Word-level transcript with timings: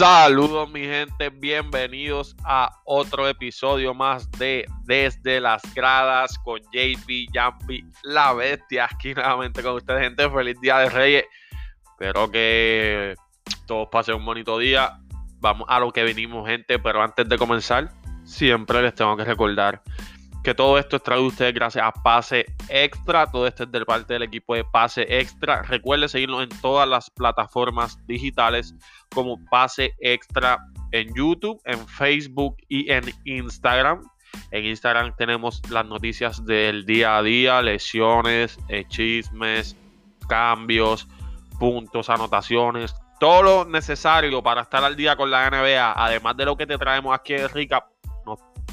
Saludos 0.00 0.70
mi 0.70 0.80
gente, 0.80 1.28
bienvenidos 1.28 2.34
a 2.42 2.70
otro 2.86 3.28
episodio 3.28 3.92
más 3.92 4.30
de 4.30 4.64
Desde 4.84 5.42
las 5.42 5.60
Gradas 5.74 6.38
con 6.38 6.58
JP, 6.72 7.28
Jampi, 7.30 7.84
la 8.04 8.32
bestia, 8.32 8.88
aquí 8.90 9.12
nuevamente 9.12 9.62
con 9.62 9.74
ustedes 9.74 10.00
gente, 10.04 10.30
feliz 10.30 10.58
día 10.62 10.78
de 10.78 10.88
Reyes, 10.88 11.24
espero 11.90 12.30
que 12.30 13.14
todos 13.66 13.88
pasen 13.92 14.14
un 14.14 14.24
bonito 14.24 14.56
día, 14.56 14.98
vamos 15.38 15.66
a 15.68 15.78
lo 15.78 15.92
que 15.92 16.02
vinimos 16.04 16.48
gente, 16.48 16.78
pero 16.78 17.02
antes 17.02 17.28
de 17.28 17.36
comenzar, 17.36 17.92
siempre 18.24 18.80
les 18.80 18.94
tengo 18.94 19.14
que 19.18 19.24
recordar 19.24 19.82
que 20.42 20.54
todo 20.54 20.78
esto 20.78 20.96
es 20.96 21.02
traído 21.02 21.26
ustedes 21.26 21.54
gracias 21.54 21.84
a 21.84 21.92
Pase 21.92 22.46
Extra. 22.68 23.30
Todo 23.30 23.46
esto 23.46 23.64
es 23.64 23.72
de 23.72 23.84
parte 23.84 24.14
del 24.14 24.22
equipo 24.22 24.54
de 24.54 24.64
Pase 24.64 25.06
Extra. 25.08 25.62
Recuerden 25.62 26.08
seguirnos 26.08 26.42
en 26.42 26.48
todas 26.60 26.88
las 26.88 27.10
plataformas 27.10 27.98
digitales 28.06 28.74
como 29.14 29.38
Pase 29.50 29.94
Extra 30.00 30.58
en 30.92 31.14
YouTube, 31.14 31.60
en 31.64 31.86
Facebook 31.86 32.56
y 32.68 32.90
en 32.90 33.04
Instagram. 33.24 34.02
En 34.50 34.64
Instagram 34.64 35.14
tenemos 35.16 35.60
las 35.70 35.84
noticias 35.84 36.44
del 36.44 36.86
día 36.86 37.18
a 37.18 37.22
día, 37.22 37.60
lesiones, 37.62 38.58
eh, 38.68 38.84
chismes, 38.88 39.76
cambios, 40.28 41.08
puntos, 41.58 42.08
anotaciones, 42.08 42.94
todo 43.18 43.42
lo 43.42 43.64
necesario 43.66 44.42
para 44.42 44.62
estar 44.62 44.82
al 44.82 44.96
día 44.96 45.14
con 45.14 45.30
la 45.30 45.50
NBA, 45.50 45.92
además 45.94 46.36
de 46.36 46.46
lo 46.46 46.56
que 46.56 46.66
te 46.66 46.78
traemos 46.78 47.14
aquí 47.14 47.34
de 47.34 47.48
Rica 47.48 47.86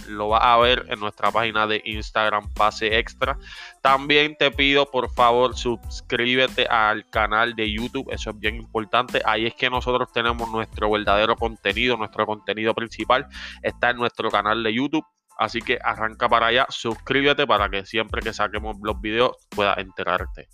lo 0.08 0.30
vas 0.30 0.44
a 0.44 0.58
ver 0.58 0.86
en 0.90 1.00
nuestra 1.00 1.32
página 1.32 1.68
de 1.68 1.82
Instagram 1.86 2.52
Pase 2.54 2.98
Extra. 2.98 3.38
También 3.82 4.36
te 4.38 4.52
pido 4.52 4.90
por 4.90 5.12
favor 5.14 5.56
suscríbete 5.56 6.66
al 6.66 7.10
canal 7.10 7.56
de 7.56 7.72
YouTube, 7.72 8.08
eso 8.12 8.32
es 8.32 8.40
bien 8.40 8.56
importante. 8.56 9.22
Ahí 9.26 9.46
es 9.46 9.56
que 9.56 9.70
nosotros 9.70 10.12
tenemos 10.12 10.50
nuestro 10.50 10.90
verdadero 10.90 11.36
contenido, 11.36 11.98
nuestro 11.98 12.26
contenido 12.26 12.74
principal 12.74 13.28
está 13.62 13.92
en 13.92 13.98
nuestro 13.98 14.30
canal 14.30 14.64
de 14.64 14.74
YouTube. 14.74 15.06
Así 15.38 15.62
que 15.62 15.78
arranca 15.84 16.28
para 16.28 16.48
allá, 16.48 16.66
suscríbete 16.70 17.46
para 17.46 17.70
que 17.70 17.86
siempre 17.86 18.22
que 18.22 18.34
saquemos 18.34 18.78
los 18.82 19.00
videos 19.00 19.32
puedas 19.50 19.78
enterarte. 19.78 20.50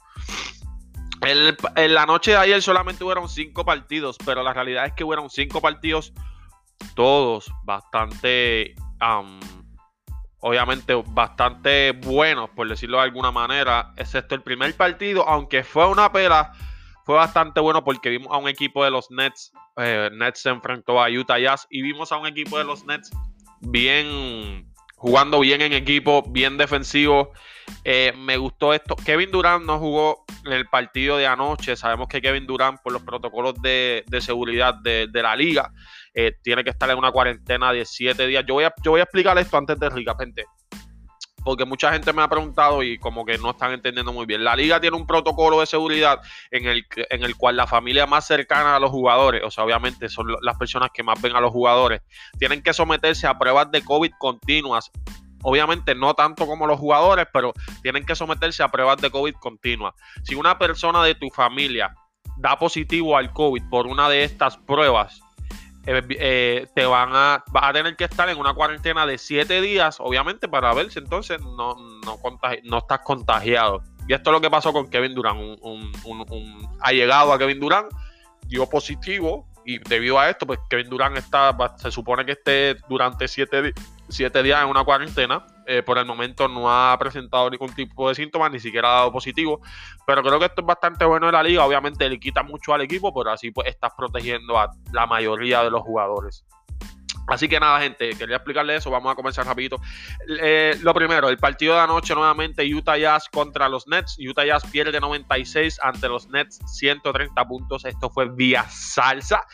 en 1.21 1.93
la 1.93 2.05
noche 2.05 2.31
de 2.31 2.37
ayer 2.37 2.61
solamente 2.61 3.03
hubieron 3.05 3.29
cinco 3.29 3.63
partidos, 3.63 4.17
pero 4.25 4.43
la 4.43 4.51
realidad 4.51 4.85
es 4.85 4.93
que 4.93 5.05
hubieron 5.05 5.29
cinco 5.29 5.61
partidos, 5.61 6.11
todos 6.95 7.49
bastante 7.63 8.75
obviamente 10.39 10.93
bastante 11.07 11.91
buenos, 11.91 12.49
por 12.49 12.67
decirlo 12.67 12.97
de 12.97 13.03
alguna 13.03 13.31
manera, 13.31 13.93
excepto 13.95 14.35
el 14.35 14.41
primer 14.41 14.75
partido, 14.75 15.27
aunque 15.27 15.63
fue 15.63 15.87
una 15.87 16.11
pela, 16.11 16.51
fue 17.05 17.15
bastante 17.15 17.61
bueno 17.61 17.83
porque 17.83 18.09
vimos 18.09 18.27
a 18.31 18.37
un 18.37 18.49
equipo 18.49 18.83
de 18.83 18.91
los 18.91 19.09
Nets, 19.09 19.53
eh, 19.77 20.09
Nets 20.11 20.41
se 20.41 20.49
enfrentó 20.49 21.01
a 21.01 21.09
Utah 21.09 21.39
Jazz 21.39 21.65
y 21.69 21.81
vimos 21.81 22.11
a 22.11 22.17
un 22.17 22.27
equipo 22.27 22.57
de 22.57 22.65
los 22.65 22.85
Nets 22.85 23.09
bien, 23.61 24.72
jugando 25.03 25.41
bien 25.41 25.61
en 25.61 25.73
equipo, 25.73 26.23
bien 26.29 26.57
defensivo. 26.57 27.33
Eh, 27.83 28.13
me 28.17 28.37
gustó 28.37 28.73
esto. 28.73 28.95
Kevin 28.95 29.31
Durant 29.31 29.65
no 29.65 29.77
jugó 29.77 30.23
en 30.45 30.53
el 30.53 30.65
partido 30.67 31.17
de 31.17 31.27
anoche. 31.27 31.75
Sabemos 31.75 32.07
que 32.07 32.21
Kevin 32.21 32.47
Durant, 32.47 32.79
por 32.81 32.93
los 32.93 33.01
protocolos 33.01 33.61
de, 33.61 34.05
seguridad 34.21 34.75
de, 34.75 35.07
de 35.11 35.21
la 35.21 35.35
liga, 35.35 35.73
eh, 36.13 36.37
tiene 36.41 36.63
que 36.63 36.69
estar 36.69 36.89
en 36.89 36.97
una 36.97 37.11
cuarentena 37.11 37.73
de 37.73 37.83
siete 37.83 38.27
días. 38.27 38.45
Yo 38.47 38.53
voy 38.53 38.63
a, 38.63 38.73
yo 38.81 38.91
voy 38.91 39.01
a 39.01 39.03
explicar 39.03 39.37
esto 39.37 39.57
antes 39.57 39.77
de 39.77 39.89
Rica, 39.89 40.15
gente. 40.17 40.45
Porque 41.43 41.65
mucha 41.65 41.91
gente 41.91 42.13
me 42.13 42.21
ha 42.21 42.27
preguntado 42.27 42.83
y 42.83 42.97
como 42.97 43.25
que 43.25 43.37
no 43.37 43.51
están 43.51 43.73
entendiendo 43.73 44.13
muy 44.13 44.25
bien. 44.25 44.43
La 44.43 44.55
liga 44.55 44.79
tiene 44.79 44.95
un 44.95 45.05
protocolo 45.05 45.59
de 45.59 45.65
seguridad 45.65 46.21
en 46.51 46.65
el, 46.67 46.85
en 47.09 47.23
el 47.23 47.35
cual 47.35 47.57
la 47.57 47.67
familia 47.67 48.05
más 48.05 48.25
cercana 48.25 48.75
a 48.75 48.79
los 48.79 48.91
jugadores, 48.91 49.41
o 49.43 49.51
sea, 49.51 49.63
obviamente 49.63 50.09
son 50.09 50.27
las 50.41 50.57
personas 50.57 50.89
que 50.93 51.03
más 51.03 51.21
ven 51.21 51.35
a 51.35 51.41
los 51.41 51.51
jugadores, 51.51 52.01
tienen 52.39 52.61
que 52.61 52.73
someterse 52.73 53.27
a 53.27 53.37
pruebas 53.37 53.71
de 53.71 53.83
COVID 53.83 54.11
continuas 54.17 54.91
obviamente 55.43 55.93
no 55.93 56.13
tanto 56.13 56.47
como 56.47 56.65
los 56.65 56.79
jugadores, 56.79 57.27
pero 57.31 57.53
tienen 57.81 58.05
que 58.05 58.15
someterse 58.15 58.63
a 58.63 58.69
pruebas 58.69 58.97
de 59.01 59.11
COVID 59.11 59.35
continuas. 59.35 59.93
Si 60.23 60.35
una 60.35 60.57
persona 60.57 61.03
de 61.03 61.15
tu 61.15 61.29
familia 61.29 61.93
da 62.37 62.57
positivo 62.57 63.17
al 63.17 63.31
COVID 63.31 63.63
por 63.69 63.85
una 63.85 64.09
de 64.09 64.23
estas 64.23 64.57
pruebas, 64.57 65.21
eh, 65.85 66.01
eh, 66.09 66.67
te 66.73 66.85
van 66.85 67.09
a, 67.13 67.43
vas 67.51 67.63
a 67.65 67.73
tener 67.73 67.95
que 67.95 68.05
estar 68.05 68.29
en 68.29 68.37
una 68.37 68.53
cuarentena 68.53 69.05
de 69.05 69.17
7 69.17 69.61
días, 69.61 69.97
obviamente, 69.99 70.47
para 70.47 70.73
ver 70.73 70.91
si 70.91 70.99
entonces 70.99 71.41
no, 71.41 71.75
no, 72.05 72.19
no 72.63 72.77
estás 72.77 72.99
contagiado. 72.99 73.83
Y 74.07 74.13
esto 74.13 74.29
es 74.29 74.33
lo 74.33 74.41
que 74.41 74.49
pasó 74.49 74.71
con 74.73 74.89
Kevin 74.89 75.13
Durant. 75.13 75.59
Un, 75.61 76.77
ha 76.79 76.91
llegado 76.91 77.33
a 77.33 77.37
Kevin 77.37 77.59
Durant, 77.59 77.91
dio 78.47 78.67
positivo, 78.69 79.47
y 79.65 79.79
debido 79.79 80.19
a 80.19 80.29
esto, 80.29 80.45
pues 80.45 80.59
Kevin 80.69 80.89
Durant 80.89 81.17
está, 81.17 81.55
se 81.77 81.91
supone 81.91 82.25
que 82.25 82.33
esté 82.33 82.75
durante 82.89 83.27
7 83.27 83.73
siete 84.09 84.43
días 84.43 84.61
en 84.61 84.69
una 84.69 84.83
cuarentena. 84.83 85.45
Eh, 85.65 85.83
por 85.83 85.97
el 85.97 86.05
momento 86.05 86.47
no 86.47 86.71
ha 86.71 86.97
presentado 86.97 87.49
ningún 87.49 87.73
tipo 87.73 88.09
de 88.09 88.15
síntomas, 88.15 88.51
ni 88.51 88.59
siquiera 88.59 88.89
ha 88.89 88.95
dado 88.99 89.11
positivo. 89.11 89.61
Pero 90.05 90.21
creo 90.23 90.39
que 90.39 90.45
esto 90.45 90.61
es 90.61 90.67
bastante 90.67 91.05
bueno 91.05 91.27
de 91.27 91.31
la 91.31 91.43
liga. 91.43 91.65
Obviamente 91.65 92.09
le 92.09 92.19
quita 92.19 92.43
mucho 92.43 92.73
al 92.73 92.81
equipo, 92.81 93.13
pero 93.13 93.31
así 93.31 93.51
pues 93.51 93.67
estás 93.67 93.91
protegiendo 93.97 94.57
a 94.57 94.71
la 94.91 95.05
mayoría 95.05 95.63
de 95.63 95.71
los 95.71 95.81
jugadores. 95.81 96.45
Así 97.27 97.47
que 97.47 97.59
nada, 97.59 97.79
gente, 97.79 98.15
quería 98.17 98.37
explicarle 98.37 98.75
eso. 98.75 98.91
Vamos 98.91 99.11
a 99.11 99.15
comenzar 99.15 99.45
rapidito. 99.45 99.79
Eh, 100.41 100.77
lo 100.81 100.93
primero, 100.93 101.29
el 101.29 101.37
partido 101.37 101.75
de 101.75 101.81
anoche 101.81 102.13
nuevamente 102.13 102.63
Utah 102.73 102.97
Jazz 102.97 103.29
contra 103.29 103.69
los 103.69 103.87
Nets. 103.87 104.17
Utah 104.19 104.45
Jazz 104.45 104.65
pierde 104.69 104.99
96 104.99 105.79
ante 105.81 106.09
los 106.09 106.27
Nets, 106.29 106.59
130 106.65 107.47
puntos. 107.47 107.85
Esto 107.85 108.09
fue 108.09 108.29
vía 108.29 108.65
salsa. 108.69 109.45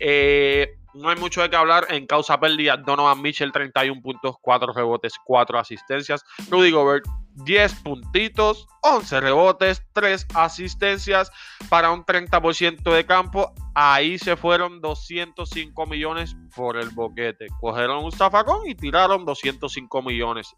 Eh, 0.00 0.76
no 0.94 1.08
hay 1.08 1.16
mucho 1.16 1.42
de 1.42 1.50
qué 1.50 1.56
hablar. 1.56 1.86
En 1.90 2.06
causa 2.06 2.38
pérdida, 2.38 2.76
Donovan 2.76 3.20
Mitchell, 3.20 3.52
31 3.52 4.00
puntos, 4.00 4.36
4 4.40 4.72
rebotes, 4.72 5.14
4 5.24 5.58
asistencias. 5.58 6.24
Rudy 6.48 6.70
Gobert, 6.70 7.04
10 7.44 7.74
puntitos, 7.82 8.66
11 8.82 9.20
rebotes, 9.20 9.82
3 9.92 10.26
asistencias 10.34 11.30
para 11.68 11.90
un 11.90 12.04
30% 12.04 12.82
de 12.92 13.06
campo. 13.06 13.52
Ahí 13.74 14.18
se 14.18 14.36
fueron 14.36 14.80
205 14.80 15.86
millones 15.86 16.36
por 16.54 16.76
el 16.76 16.90
boquete. 16.90 17.46
Cogieron 17.60 18.04
un 18.04 18.12
zafacón 18.12 18.68
y 18.68 18.74
tiraron 18.74 19.24
205 19.24 20.02
millones 20.02 20.54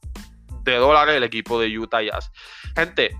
de 0.62 0.76
dólares 0.76 1.16
el 1.16 1.22
equipo 1.22 1.58
de 1.58 1.78
Utah 1.78 2.02
Jazz. 2.02 2.30
Gente, 2.74 3.16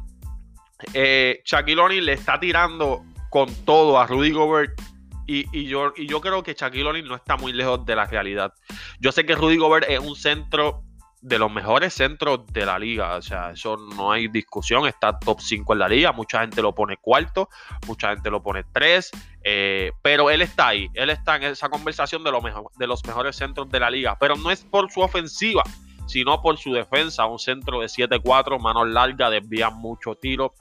eh, 0.93 1.41
Shaquille 1.45 2.03
le 2.03 2.13
está 2.13 2.39
tirando 2.39 3.05
con 3.31 3.53
todo 3.65 3.99
a 3.99 4.07
Rudy 4.07 4.33
Gobert 4.33 4.79
y, 5.27 5.67
yo, 5.67 5.93
creo 6.21 6.43
que 6.43 6.55
Shaquille 6.55 6.85
O'Neal 6.85 7.09
no 7.09 7.17
está 7.17 7.37
muy 7.37 7.53
lejos 7.53 7.85
de 7.85 7.97
la 7.97 8.07
realidad. 8.07 8.53
Yo 9.01 9.13
sé 9.13 9.27
que 9.27 9.35
Rudy 9.35 9.57
Gobert 9.57 9.89
es 9.89 9.99
un 9.99 10.15
centro 10.15 10.83
de 11.21 11.39
los 11.39 11.51
mejores 11.51 11.95
centros 11.95 12.47
de 12.53 12.65
la 12.65 12.79
liga. 12.79 13.17
O 13.17 13.23
sea, 13.23 13.51
eso 13.51 13.77
no 13.77 14.13
hay 14.13 14.29
discusión. 14.29 14.87
Está 14.87 15.19
top 15.19 15.41
5 15.41 15.73
en 15.73 15.79
la 15.79 15.89
liga. 15.89 16.13
Mucha 16.13 16.41
gente 16.41 16.63
lo 16.63 16.75
pone 16.75 16.97
cuarto, 16.97 17.49
mucha 17.87 18.11
gente 18.11 18.31
lo 18.31 18.43
pone 18.43 18.65
3. 18.73 19.11
Eh, 19.43 19.93
pero 20.03 20.31
él 20.31 20.43
está 20.43 20.69
ahí. 20.69 20.89
Él 20.95 21.11
está 21.11 21.37
en 21.37 21.45
esa 21.45 21.69
conversación 21.69 22.23
de, 22.23 22.31
de 22.79 22.87
los 22.87 23.05
mejores 23.05 23.35
centros 23.35 23.69
de 23.69 23.81
la 23.81 23.91
liga. 23.91 24.17
Pero 24.21 24.37
no 24.37 24.51
es 24.51 24.65
por 24.65 24.91
su 24.93 25.01
ofensiva, 25.01 25.65
sino 26.07 26.41
por 26.41 26.59
su 26.59 26.73
defensa. 26.73 27.27
Un 27.27 27.41
centro 27.41 27.81
de 27.81 27.87
7-4, 27.87 28.61
manos 28.61 28.89
largas, 28.89 29.33
desvía 29.33 29.71
mucho 29.71 30.15
tiro 30.15 30.55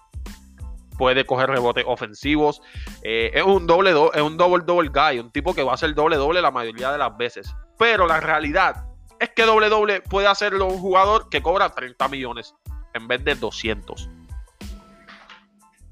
puede 0.98 1.26
coger 1.26 1.50
rebotes 1.50 1.86
ofensivos. 1.88 2.62
Eh, 3.04 3.32
es 3.34 3.44
un 3.44 3.68
doble 3.68 3.92
es 4.14 4.22
un 4.22 4.38
double 4.38 4.64
double 4.66 4.90
guy, 4.90 5.20
un 5.20 5.32
tipo 5.32 5.54
que 5.54 5.64
va 5.64 5.72
a 5.72 5.76
hacer 5.76 5.94
doble 5.94 6.18
doble 6.18 6.42
la 6.42 6.52
mayoría 6.52 6.92
de 6.92 6.98
las 6.98 7.16
veces. 7.18 7.54
Pero 7.78 8.08
la 8.08 8.20
realidad 8.20 8.86
es 9.20 9.30
que 9.30 9.44
doble 9.44 9.70
doble 9.70 10.02
puede 10.02 10.28
hacerlo 10.28 10.66
un 10.66 10.80
jugador 10.80 11.30
que 11.30 11.42
cobra 11.42 11.70
30 11.70 12.08
millones 12.08 12.54
en 12.94 13.08
vez 13.08 13.24
de 13.24 13.36
200. 13.36 14.10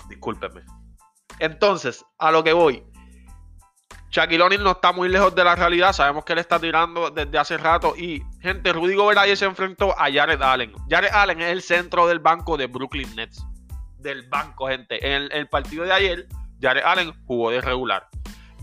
Discúlpenme. 0.10 0.62
Entonces, 1.40 2.06
a 2.18 2.32
lo 2.32 2.44
que 2.44 2.54
voy. 2.54 2.84
Shaquille 4.12 4.44
O'Neal 4.44 4.64
no 4.64 4.72
está 4.72 4.92
muy 4.92 5.10
lejos 5.10 5.34
de 5.34 5.44
la 5.44 5.56
realidad. 5.56 5.92
Sabemos 5.92 6.24
que 6.24 6.34
él 6.34 6.40
está 6.40 6.60
tirando 6.60 7.10
desde 7.10 7.36
hace 7.38 7.58
rato. 7.58 7.96
Y, 7.98 8.24
gente, 8.42 8.72
Rudy 8.72 8.94
Gobert 8.94 9.18
ayer 9.18 9.36
se 9.36 9.46
enfrentó 9.46 9.92
a 10.00 10.12
Jared 10.12 10.40
Allen. 10.40 10.72
Jared 10.88 11.10
Allen 11.12 11.42
es 11.42 11.52
el 11.52 11.62
centro 11.64 12.06
del 12.06 12.20
banco 12.20 12.56
de 12.56 12.68
Brooklyn 12.68 13.16
Nets 13.16 13.44
del 14.04 14.28
banco, 14.28 14.68
gente. 14.68 15.16
En 15.16 15.30
el, 15.32 15.48
partido 15.48 15.86
de 15.86 15.94
ayer, 15.94 16.28
Jared 16.62 16.84
Allen 16.84 17.14
jugó 17.26 17.50
de 17.50 17.62
regular. 17.62 18.08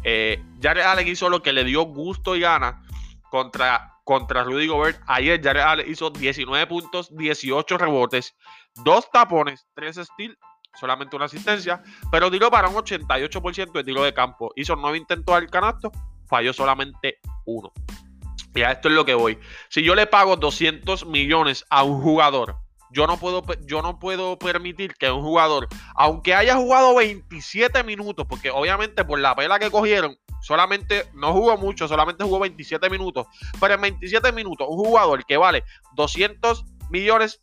Eh, 0.05 0.43
Jared 0.63 0.83
Allen 0.83 1.09
hizo 1.09 1.29
lo 1.29 1.43
que 1.43 1.53
le 1.53 1.65
dio 1.65 1.83
gusto 1.83 2.37
y 2.37 2.41
gana 2.41 2.83
contra, 3.31 3.95
contra 4.05 4.45
Rudy 4.45 4.67
Gobert. 4.67 5.01
Ayer 5.07 5.41
Jared 5.43 5.63
Allen 5.63 5.91
hizo 5.91 6.11
19 6.11 6.67
puntos, 6.67 7.15
18 7.17 7.79
rebotes, 7.79 8.37
2 8.85 9.11
tapones, 9.11 9.67
3 9.75 9.97
steals, 9.97 10.39
solamente 10.79 11.17
una 11.17 11.25
asistencia, 11.25 11.83
pero 12.11 12.31
tiró 12.31 12.51
para 12.51 12.69
un 12.69 12.77
88% 12.77 13.73
de 13.73 13.85
tiro 13.85 14.05
de 14.05 14.15
campo. 14.15 14.53
Hizo 14.55 14.77
9 14.77 14.99
intentos 14.99 15.35
al 15.35 15.51
canasto, 15.51 15.91
falló 16.29 16.53
solamente 16.53 17.19
uno. 17.47 17.73
Y 18.55 18.63
a 18.63 18.73
esto 18.73 18.89
es 18.89 18.95
lo 18.95 19.05
que 19.05 19.15
voy. 19.15 19.39
Si 19.69 19.83
yo 19.83 19.95
le 19.95 20.07
pago 20.07 20.37
200 20.37 21.07
millones 21.07 21.65
a 21.71 21.85
un 21.85 22.01
jugador 22.01 22.57
yo 22.91 23.07
no 23.07 23.19
puedo, 23.19 23.43
yo 23.67 23.83
no 23.83 23.99
puedo 23.99 24.39
permitir 24.39 24.95
que 24.95 25.11
un 25.11 25.23
jugador, 25.23 25.69
aunque 25.95 26.35
haya 26.35 26.57
jugado 26.57 26.95
27 26.97 27.85
minutos, 27.85 28.27
porque 28.29 28.51
obviamente 28.51 29.05
por 29.05 29.19
la 29.19 29.35
pela 29.35 29.59
que 29.59 29.71
cogieron, 29.71 30.17
solamente 30.43 31.07
no 31.15 31.33
jugó 31.33 31.57
mucho, 31.57 31.87
solamente 31.87 32.25
jugó 32.25 32.41
27 32.41 32.91
minutos. 32.91 33.27
Pero 33.61 33.75
en 33.75 33.81
27 33.83 34.33
minutos, 34.33 34.67
un 34.71 34.85
jugador 34.85 35.25
que 35.25 35.37
vale 35.37 35.65
200 35.95 36.65
millones 36.91 37.41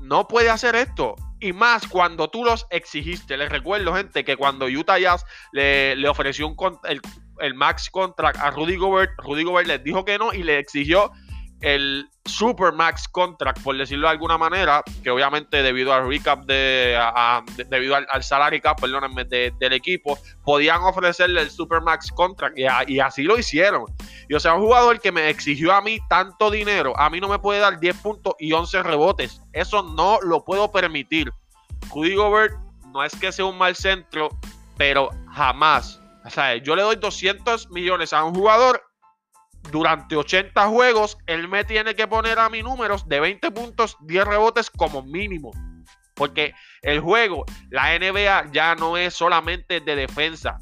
no 0.00 0.26
puede 0.28 0.50
hacer 0.50 0.74
esto. 0.74 1.14
Y 1.38 1.52
más 1.52 1.86
cuando 1.86 2.28
tú 2.28 2.44
los 2.44 2.66
exigiste. 2.70 3.36
Les 3.36 3.50
recuerdo, 3.50 3.94
gente, 3.94 4.24
que 4.24 4.36
cuando 4.36 4.66
Utah 4.66 4.98
Jazz 4.98 5.24
le, 5.52 6.08
ofreció 6.08 6.48
un, 6.48 6.56
el, 6.84 7.00
el, 7.40 7.54
max 7.54 7.90
contract 7.90 8.38
a 8.38 8.50
Rudy 8.50 8.76
Gobert, 8.76 9.12
Rudy 9.18 9.44
Gobert 9.44 9.68
les 9.68 9.84
dijo 9.84 10.04
que 10.04 10.18
no 10.18 10.32
y 10.32 10.42
le 10.42 10.58
exigió 10.58 11.12
el 11.60 12.08
super 12.24 12.72
max 12.72 13.08
contract, 13.08 13.62
por 13.62 13.76
decirlo 13.76 14.08
de 14.08 14.12
alguna 14.12 14.36
manera, 14.36 14.82
que 15.02 15.10
obviamente 15.10 15.62
debido 15.62 15.92
al 15.92 16.08
recap 16.08 16.44
de, 16.44 16.98
debido 17.68 17.94
al, 17.96 18.22
salary 18.22 18.60
cap, 18.60 18.80
del 18.80 19.72
equipo, 19.72 20.18
podían 20.44 20.82
ofrecerle 20.82 21.42
el 21.42 21.50
super 21.50 21.80
max 21.80 22.10
contract 22.12 22.58
y, 22.58 22.98
así 22.98 23.22
lo 23.22 23.38
hicieron. 23.38 23.84
Y 24.28 24.34
o 24.34 24.40
sea, 24.40 24.54
un 24.54 24.62
jugador 24.62 25.00
que 25.00 25.12
me 25.12 25.28
exigió 25.30 25.72
a 25.72 25.80
mí 25.80 25.98
tanto 26.08 26.50
dinero, 26.50 26.98
a 26.98 27.08
mí 27.10 27.20
no 27.20 27.28
me 27.28 27.38
puede 27.38 27.60
dar 27.60 27.78
10 27.78 27.96
puntos 27.98 28.34
y 28.38 28.52
11 28.52 28.82
rebotes. 28.82 29.40
Eso 29.52 29.82
no 29.82 30.18
lo 30.22 30.44
puedo 30.44 30.70
permitir. 30.70 31.30
Rudy 31.94 32.14
Gobert 32.14 32.54
no 32.92 33.04
es 33.04 33.14
que 33.14 33.30
sea 33.32 33.44
un 33.44 33.56
mal 33.56 33.76
centro, 33.76 34.30
pero 34.76 35.10
jamás. 35.32 36.00
O 36.24 36.30
sea, 36.30 36.56
yo 36.56 36.74
le 36.74 36.82
doy 36.82 36.96
200 36.96 37.70
millones 37.70 38.12
a 38.12 38.24
un 38.24 38.34
jugador 38.34 38.82
durante 39.70 40.16
80 40.16 40.68
juegos, 40.68 41.18
él 41.26 41.48
me 41.48 41.64
tiene 41.64 41.94
que 41.94 42.06
poner 42.06 42.38
a 42.38 42.48
mis 42.48 42.64
números 42.64 43.08
de 43.08 43.20
20 43.20 43.50
puntos, 43.50 43.96
10 44.00 44.24
rebotes 44.24 44.70
como 44.70 45.02
mínimo. 45.02 45.52
Porque 46.14 46.54
el 46.82 47.00
juego, 47.00 47.44
la 47.70 47.98
NBA 47.98 48.50
ya 48.52 48.74
no 48.74 48.96
es 48.96 49.14
solamente 49.14 49.80
de 49.80 49.96
defensa. 49.96 50.58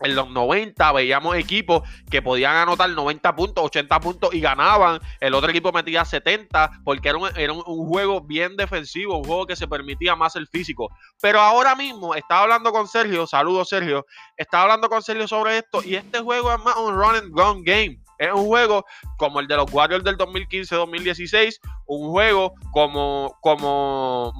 En 0.00 0.14
los 0.14 0.30
90 0.30 0.92
veíamos 0.92 1.36
equipos 1.36 1.82
que 2.08 2.22
podían 2.22 2.54
anotar 2.54 2.88
90 2.88 3.34
puntos, 3.34 3.64
80 3.64 4.00
puntos 4.00 4.32
y 4.32 4.40
ganaban. 4.40 5.00
El 5.20 5.34
otro 5.34 5.50
equipo 5.50 5.72
metía 5.72 6.04
70 6.04 6.82
porque 6.84 7.08
era 7.08 7.52
un, 7.52 7.62
juego 7.62 8.20
bien 8.20 8.56
defensivo, 8.56 9.18
un 9.18 9.24
juego 9.24 9.46
que 9.46 9.56
se 9.56 9.66
permitía 9.66 10.14
más 10.14 10.36
el 10.36 10.46
físico. 10.46 10.88
Pero 11.20 11.40
ahora 11.40 11.74
mismo 11.74 12.14
estaba 12.14 12.42
hablando 12.42 12.70
con 12.70 12.86
Sergio, 12.86 13.26
saludos 13.26 13.70
Sergio, 13.70 14.06
estaba 14.36 14.64
hablando 14.64 14.88
con 14.88 15.02
Sergio 15.02 15.26
sobre 15.26 15.58
esto 15.58 15.82
y 15.82 15.96
este 15.96 16.20
juego 16.20 16.52
es 16.52 16.60
más 16.60 16.76
un 16.76 16.94
run 16.94 17.16
and 17.16 17.30
gun 17.32 17.64
game. 17.64 17.98
Es 18.18 18.32
un 18.32 18.46
juego 18.46 18.84
como 19.16 19.40
el 19.40 19.46
de 19.46 19.56
los 19.56 19.72
Warriors 19.72 20.04
del 20.04 20.18
2015-2016, 20.18 21.60
un 21.86 22.10
juego 22.10 22.54
como, 22.72 23.36
como, 23.40 24.32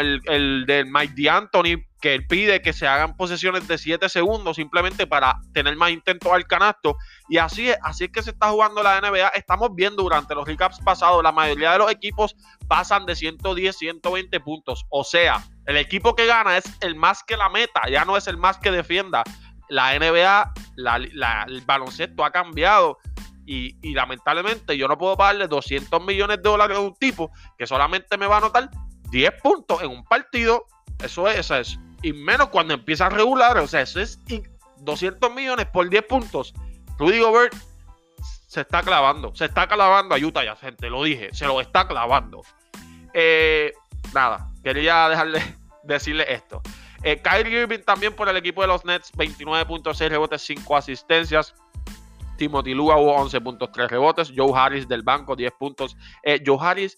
el, 0.00 0.20
el 0.26 0.64
del 0.66 0.86
Mike 0.86 1.14
D'Antoni, 1.16 1.84
que 2.00 2.14
él 2.14 2.26
pide 2.26 2.62
que 2.62 2.72
se 2.72 2.86
hagan 2.86 3.16
posesiones 3.16 3.66
de 3.66 3.78
7 3.78 4.08
segundos 4.08 4.56
simplemente 4.56 5.06
para 5.06 5.40
tener 5.52 5.74
más 5.76 5.90
intentos 5.90 6.32
al 6.32 6.46
canasto. 6.46 6.96
Y 7.28 7.38
así 7.38 7.70
es, 7.70 7.78
así 7.82 8.04
es 8.04 8.10
que 8.10 8.22
se 8.22 8.30
está 8.30 8.50
jugando 8.50 8.82
la 8.82 9.00
NBA. 9.00 9.28
Estamos 9.28 9.74
viendo 9.74 10.02
durante 10.02 10.34
los 10.34 10.46
recaps 10.46 10.80
pasados, 10.80 11.22
la 11.22 11.32
mayoría 11.32 11.72
de 11.72 11.78
los 11.78 11.90
equipos 11.90 12.36
pasan 12.68 13.06
de 13.06 13.16
110, 13.16 13.76
120 13.76 14.40
puntos. 14.40 14.84
O 14.90 15.04
sea, 15.04 15.44
el 15.66 15.76
equipo 15.76 16.14
que 16.14 16.26
gana 16.26 16.56
es 16.56 16.64
el 16.80 16.94
más 16.94 17.22
que 17.24 17.36
la 17.36 17.48
meta, 17.48 17.82
ya 17.90 18.04
no 18.04 18.16
es 18.16 18.26
el 18.26 18.36
más 18.36 18.58
que 18.58 18.70
defienda 18.70 19.24
la 19.68 19.98
NBA, 19.98 20.52
el 20.78 21.62
baloncesto 21.66 22.24
ha 22.24 22.30
cambiado 22.30 22.98
y, 23.48 23.94
lamentablemente 23.94 24.76
yo 24.76 24.88
no 24.88 24.98
puedo 24.98 25.16
pagarle 25.16 25.48
200 25.48 26.04
millones 26.04 26.36
de 26.36 26.42
dólares 26.42 26.76
a 26.76 26.80
un 26.80 26.94
tipo 26.94 27.30
que 27.56 27.66
solamente 27.66 28.18
me 28.18 28.26
va 28.26 28.34
a 28.34 28.38
anotar 28.38 28.68
10 29.10 29.40
puntos 29.42 29.82
en 29.82 29.90
un 29.90 30.04
partido. 30.04 30.66
Eso 31.02 31.26
es, 31.28 31.38
eso 31.38 31.56
es. 31.56 31.78
Y 32.02 32.12
menos 32.12 32.48
cuando 32.48 32.74
empieza 32.74 33.06
a 33.06 33.08
regular. 33.08 33.56
O 33.56 33.66
sea, 33.66 33.80
eso 33.80 34.00
es 34.00 34.20
200 34.80 35.34
millones 35.34 35.64
por 35.66 35.88
10 35.88 36.04
puntos. 36.04 36.52
Rudy 36.98 37.20
Gobert 37.20 37.54
se 38.46 38.60
está 38.60 38.82
clavando. 38.82 39.34
Se 39.34 39.46
está 39.46 39.66
clavando 39.66 40.14
a 40.14 40.18
Utah 40.18 40.44
ya, 40.44 40.54
gente. 40.56 40.90
Lo 40.90 41.02
dije. 41.04 41.30
Se 41.32 41.46
lo 41.46 41.58
está 41.62 41.88
clavando. 41.88 42.42
Eh, 43.14 43.72
nada. 44.12 44.50
Quería 44.62 45.08
dejarle 45.08 45.42
decirle 45.84 46.30
esto. 46.30 46.60
Eh, 47.02 47.20
Kyrie 47.22 47.62
Irving 47.62 47.80
también 47.80 48.14
por 48.14 48.28
el 48.28 48.36
equipo 48.36 48.62
de 48.62 48.68
los 48.68 48.84
Nets, 48.84 49.12
29.6 49.12 50.08
rebotes, 50.08 50.42
5 50.42 50.76
asistencias. 50.76 51.54
Timothy 52.36 52.74
Lua 52.74 52.96
hubo 52.96 53.16
11.3 53.18 53.88
rebotes. 53.88 54.32
Joe 54.34 54.52
Harris 54.54 54.88
del 54.88 55.02
banco, 55.02 55.36
10 55.36 55.52
puntos. 55.58 55.96
Eh, 56.22 56.42
Joe 56.44 56.58
Harris. 56.60 56.96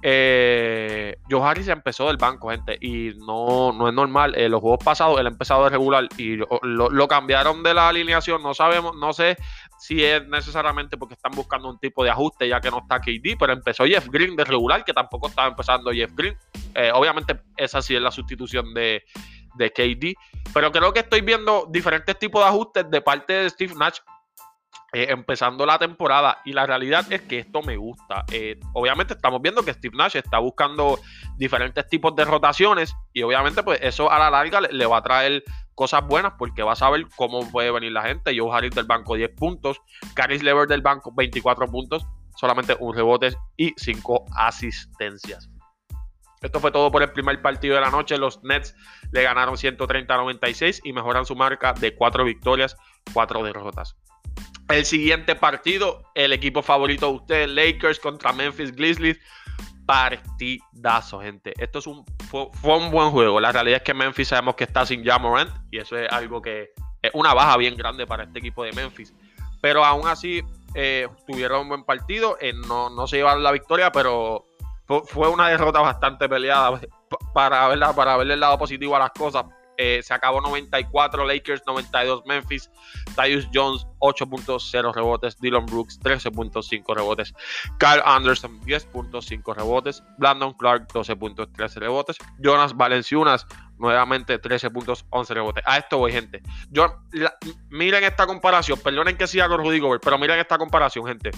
Eh, 0.00 1.16
Joe 1.28 1.42
Harris 1.42 1.66
empezó 1.66 2.06
del 2.06 2.18
banco, 2.18 2.50
gente, 2.50 2.78
y 2.80 3.14
no, 3.16 3.72
no 3.72 3.88
es 3.88 3.94
normal. 3.94 4.32
En 4.36 4.52
los 4.52 4.60
juegos 4.60 4.78
pasados 4.84 5.18
él 5.18 5.26
ha 5.26 5.30
de 5.30 5.68
regular 5.70 6.08
y 6.16 6.36
lo, 6.36 7.08
cambiaron 7.08 7.64
de 7.64 7.74
la 7.74 7.88
alineación. 7.88 8.40
No 8.40 8.54
sabemos, 8.54 8.94
no 8.96 9.12
sé 9.12 9.36
si 9.80 10.04
es 10.04 10.24
necesariamente 10.28 10.96
porque 10.96 11.14
están 11.14 11.32
buscando 11.32 11.68
un 11.68 11.80
tipo 11.80 12.04
de 12.04 12.10
ajuste 12.10 12.46
ya 12.46 12.60
que 12.60 12.70
no 12.70 12.78
está 12.78 13.00
KD, 13.00 13.36
pero 13.38 13.52
empezó 13.52 13.84
Jeff 13.86 14.06
Green 14.08 14.36
de 14.36 14.44
regular, 14.44 14.84
que 14.84 14.92
tampoco 14.92 15.26
estaba 15.26 15.48
empezando 15.48 15.90
Jeff 15.90 16.12
Green. 16.14 16.36
obviamente, 16.94 17.40
esa 17.56 17.82
sí 17.82 17.96
es 17.96 18.00
la 18.00 18.12
sustitución 18.12 18.72
de, 18.74 19.02
de 19.58 19.70
KD. 19.70 20.14
Pero 20.54 20.72
creo 20.72 20.92
que 20.92 21.00
estoy 21.00 21.20
viendo 21.20 21.66
diferentes 21.70 22.18
tipos 22.18 22.42
de 22.42 22.48
ajustes 22.48 22.90
de 22.90 23.00
parte 23.02 23.32
de 23.34 23.50
Steve 23.50 23.74
Nash 23.74 23.98
eh, 24.94 25.08
empezando 25.10 25.66
la 25.66 25.78
temporada. 25.78 26.40
Y 26.46 26.54
la 26.54 26.64
realidad 26.64 27.04
es 27.12 27.20
que 27.22 27.40
esto 27.40 27.60
me 27.60 27.76
gusta. 27.76 28.24
Eh, 28.32 28.58
obviamente 28.72 29.12
estamos 29.12 29.42
viendo 29.42 29.62
que 29.62 29.74
Steve 29.74 29.94
Nash 29.94 30.16
está 30.16 30.38
buscando 30.38 30.98
diferentes 31.36 31.86
tipos 31.88 32.16
de 32.16 32.24
rotaciones. 32.24 32.94
Y 33.12 33.22
obviamente, 33.22 33.62
pues 33.62 33.80
eso 33.82 34.10
a 34.10 34.18
la 34.18 34.30
larga 34.30 34.62
le, 34.62 34.86
va 34.86 34.98
a 34.98 35.02
traer 35.02 35.44
cosas 35.74 36.06
buenas 36.06 36.32
porque 36.38 36.62
va 36.62 36.72
a 36.72 36.76
saber 36.76 37.06
cómo 37.16 37.50
puede 37.50 37.70
venir 37.70 37.92
la 37.92 38.02
gente. 38.02 38.38
Joe 38.38 38.50
Harris 38.50 38.74
del 38.74 38.86
banco 38.86 39.14
10 39.14 39.30
puntos. 39.36 39.78
Caris 40.14 40.42
Lever 40.42 40.66
del 40.66 40.80
banco 40.80 41.12
24 41.14 41.66
puntos. 41.66 42.06
Solamente 42.36 42.74
un 42.80 42.94
rebote 42.94 43.36
y 43.58 43.74
5 43.76 44.24
asistencias. 44.36 45.50
Esto 46.42 46.60
fue 46.60 46.70
todo 46.70 46.90
por 46.90 47.02
el 47.02 47.10
primer 47.10 47.42
partido 47.42 47.74
de 47.74 47.80
la 47.80 47.90
noche. 47.90 48.16
Los 48.16 48.42
Nets 48.44 48.74
le 49.10 49.22
ganaron 49.22 49.56
130 49.56 50.12
a 50.12 50.16
96 50.16 50.82
y 50.84 50.92
mejoran 50.92 51.26
su 51.26 51.34
marca 51.34 51.72
de 51.72 51.94
4 51.94 52.24
victorias, 52.24 52.76
4 53.12 53.42
derrotas. 53.42 53.96
El 54.68 54.84
siguiente 54.84 55.34
partido, 55.34 56.02
el 56.14 56.32
equipo 56.32 56.62
favorito 56.62 57.06
de 57.06 57.12
ustedes, 57.12 57.48
Lakers 57.48 57.98
contra 57.98 58.32
Memphis 58.32 58.74
Grizzlies. 58.74 59.18
Partidazo, 59.86 61.20
gente. 61.20 61.54
Esto 61.56 61.78
es 61.78 61.86
un, 61.86 62.04
fue, 62.28 62.76
un 62.76 62.90
buen 62.90 63.10
juego. 63.10 63.40
La 63.40 63.50
realidad 63.50 63.78
es 63.78 63.82
que 63.82 63.94
Memphis 63.94 64.28
sabemos 64.28 64.54
que 64.54 64.64
está 64.64 64.84
sin 64.84 65.02
Jamorant 65.02 65.50
y 65.70 65.78
eso 65.78 65.96
es 65.96 66.12
algo 66.12 66.42
que 66.42 66.72
es 67.00 67.10
una 67.14 67.32
baja 67.32 67.56
bien 67.56 67.74
grande 67.76 68.06
para 68.06 68.24
este 68.24 68.38
equipo 68.38 68.62
de 68.62 68.72
Memphis. 68.72 69.14
Pero 69.62 69.84
aún 69.86 70.06
así 70.06 70.42
eh, 70.74 71.08
tuvieron 71.26 71.62
un 71.62 71.68
buen 71.68 71.84
partido. 71.84 72.36
Eh, 72.38 72.52
no, 72.52 72.90
no 72.90 73.06
se 73.06 73.16
llevaron 73.16 73.42
la 73.42 73.50
victoria, 73.50 73.90
pero 73.90 74.47
fue 75.04 75.28
una 75.28 75.48
derrota 75.48 75.80
bastante 75.80 76.28
peleada 76.28 76.80
para, 77.34 77.68
¿verdad? 77.68 77.94
para 77.94 78.16
verle 78.16 78.34
el 78.34 78.40
lado 78.40 78.58
positivo 78.58 78.96
a 78.96 79.00
las 79.00 79.10
cosas. 79.10 79.44
Eh, 79.80 80.02
se 80.02 80.12
acabó 80.12 80.40
94 80.40 81.24
Lakers, 81.24 81.62
92 81.64 82.24
Memphis. 82.26 82.68
Tyus 83.14 83.48
Jones, 83.54 83.86
8.0 84.00 84.92
rebotes. 84.92 85.38
Dylan 85.38 85.66
Brooks, 85.66 86.00
13.5 86.00 86.96
rebotes. 86.96 87.32
Carl 87.78 88.02
Anderson, 88.04 88.60
10.5 88.62 89.54
rebotes. 89.54 90.02
Brandon 90.18 90.52
Clark, 90.54 90.88
12.13 90.88 91.74
rebotes. 91.76 92.16
Jonas 92.40 92.76
Valenciunas, 92.76 93.46
nuevamente 93.78 94.40
13 94.40 94.70
puntos, 94.70 95.06
11 95.10 95.34
rebotes. 95.34 95.62
A 95.64 95.78
esto 95.78 95.98
voy, 95.98 96.10
gente. 96.10 96.42
Yo, 96.70 97.04
miren 97.70 98.02
esta 98.02 98.26
comparación. 98.26 98.80
Perdonen 98.80 99.16
que 99.16 99.28
siga 99.28 99.48
con 99.48 99.58
Rudy 99.58 99.78
Gobert, 99.78 100.02
pero 100.02 100.18
miren 100.18 100.40
esta 100.40 100.58
comparación, 100.58 101.06
gente. 101.06 101.30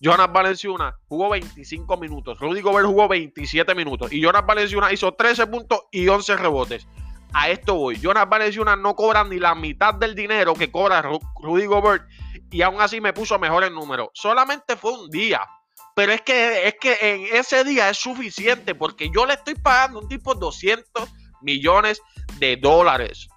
Jonas 0.00 0.30
Valenciuna 0.32 0.96
jugó 1.08 1.30
25 1.30 1.96
minutos. 1.96 2.38
Rudy 2.38 2.60
Gobert 2.60 2.86
jugó 2.86 3.08
27 3.08 3.74
minutos. 3.74 4.12
Y 4.12 4.20
Jonas 4.20 4.44
Valenciuna 4.46 4.92
hizo 4.92 5.12
13 5.12 5.46
puntos 5.46 5.80
y 5.90 6.06
11 6.08 6.36
rebotes. 6.36 6.86
A 7.32 7.48
esto 7.48 7.74
voy. 7.74 7.96
Jonas 7.96 8.28
Valenciuna 8.28 8.76
no 8.76 8.94
cobra 8.94 9.24
ni 9.24 9.38
la 9.38 9.54
mitad 9.54 9.94
del 9.94 10.14
dinero 10.14 10.54
que 10.54 10.70
cobra 10.70 11.02
Rudy 11.02 11.66
Gobert. 11.66 12.04
Y 12.50 12.62
aún 12.62 12.80
así 12.80 13.00
me 13.00 13.12
puso 13.12 13.38
mejor 13.38 13.64
el 13.64 13.72
número. 13.72 14.10
Solamente 14.14 14.76
fue 14.76 14.92
un 14.92 15.10
día. 15.10 15.40
Pero 15.94 16.12
es 16.12 16.20
que, 16.22 16.68
es 16.68 16.74
que 16.78 16.98
en 17.00 17.34
ese 17.34 17.64
día 17.64 17.88
es 17.88 17.96
suficiente 17.96 18.74
porque 18.74 19.10
yo 19.14 19.24
le 19.24 19.32
estoy 19.32 19.54
pagando 19.54 20.00
un 20.00 20.08
tipo 20.08 20.34
200 20.34 21.08
millones 21.40 22.02
de 22.38 22.56
dólares. 22.56 23.28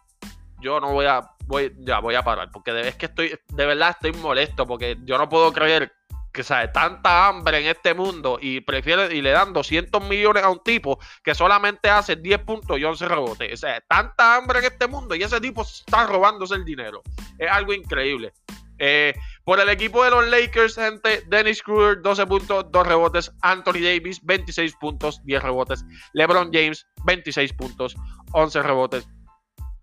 Yo 0.62 0.82
no 0.82 0.92
voy 0.92 1.06
a, 1.06 1.22
voy, 1.46 1.74
ya 1.80 2.00
voy 2.00 2.16
a 2.16 2.24
parar 2.24 2.50
porque 2.51 2.78
es 2.82 2.96
que 2.96 3.06
estoy, 3.06 3.39
de 3.48 3.66
verdad 3.66 3.92
estoy 3.92 4.12
molesto 4.22 4.68
porque 4.68 4.98
yo 5.06 5.18
no 5.18 5.30
puedo 5.30 5.54
creer 5.54 5.94
que 6.31 6.43
sabe 6.43 6.67
tanta 6.69 7.27
hambre 7.27 7.59
en 7.59 7.67
este 7.67 7.93
mundo 7.93 8.38
y 8.41 8.62
prefiere 8.62 9.15
y 9.15 9.21
le 9.21 9.31
dan 9.31 9.53
200 9.53 10.03
millones 10.07 10.43
a 10.43 10.50
un 10.50 10.62
tipo 10.63 11.00
que 11.24 11.33
solamente 11.33 11.89
hace 11.89 12.15
10 12.15 12.39
puntos 12.43 12.79
y 12.79 12.83
11 12.83 13.07
rebotes. 13.07 13.53
O 13.53 13.57
sea, 13.57 13.81
tanta 13.81 14.36
hambre 14.36 14.59
en 14.59 14.65
este 14.65 14.88
mundo 14.88 15.15
y 15.15 15.24
ese 15.24 15.41
tipo 15.41 15.63
está 15.63 16.05
robándose 16.05 16.55
el 16.55 16.65
dinero. 16.65 17.01
Es 17.38 17.50
algo 17.50 17.74
increíble. 17.74 18.33
Eh, 18.81 19.13
por 19.43 19.59
el 19.59 19.67
equipo 19.69 20.03
de 20.03 20.12
los 20.12 20.27
Lakers, 20.27 20.75
gente, 20.75 21.24
Dennis 21.27 21.62
Kruger, 21.62 22.01
12 22.01 22.25
puntos, 22.27 22.65
2 22.71 22.88
rebotes. 22.88 23.31
Anthony 23.41 23.81
Davis, 23.81 24.21
26 24.24 24.75
puntos, 24.79 25.21
10 25.25 25.43
rebotes. 25.43 25.83
LeBron 26.13 26.50
James, 26.53 26.86
26 27.05 27.53
puntos, 27.53 27.95
11 28.31 28.63
rebotes. 28.63 29.07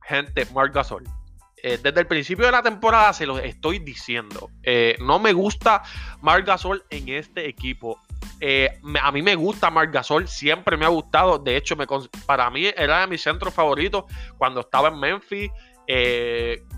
Gente, 0.03 0.47
Mark 0.55 0.73
Gasol, 0.73 1.05
eh, 1.63 1.79
desde 1.83 2.01
el 2.01 2.07
principio 2.07 2.45
de 2.47 2.53
la 2.53 2.63
temporada 2.63 3.13
se 3.13 3.27
los 3.27 3.41
estoy 3.41 3.79
diciendo. 3.79 4.51
Eh, 4.63 4.97
no 5.01 5.19
me 5.19 5.33
gusta 5.33 5.83
Marc 6.21 6.47
Gasol 6.47 6.85
en 6.91 7.09
este 7.09 7.49
equipo. 7.49 8.01
Eh, 8.41 8.79
a 9.03 9.11
mí 9.11 9.23
me 9.23 9.35
gusta 9.35 9.71
Marc 9.71 9.93
Gasol, 9.93 10.29
siempre 10.29 10.77
me 10.77 10.85
ha 10.85 10.89
gustado. 10.89 11.39
De 11.39 11.57
hecho, 11.57 11.77
para 12.27 12.51
mí 12.51 12.67
era 12.77 13.01
de 13.01 13.07
mis 13.07 13.23
centros 13.23 13.55
favoritos 13.55 14.05
cuando 14.37 14.61
estaba 14.61 14.89
en 14.89 15.01
Memphis. 15.01 15.51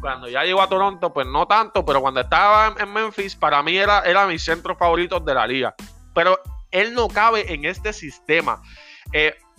cuando 0.00 0.28
ya 0.28 0.44
llegó 0.44 0.62
a 0.62 0.68
Toronto, 0.68 1.12
pues 1.12 1.26
no 1.26 1.46
tanto, 1.46 1.84
pero 1.84 2.00
cuando 2.00 2.20
estaba 2.20 2.74
en, 2.78 2.92
Memphis, 2.92 3.34
para 3.34 3.62
mí 3.62 3.76
era, 3.76 4.00
era 4.02 4.26
mis 4.26 4.44
centros 4.44 4.78
de 5.24 5.34
la 5.34 5.46
liga. 5.46 5.74
Pero 6.14 6.38
él 6.70 6.94
no 6.94 7.08
cabe 7.08 7.52
en 7.52 7.64
este 7.64 7.92
sistema. 7.92 8.62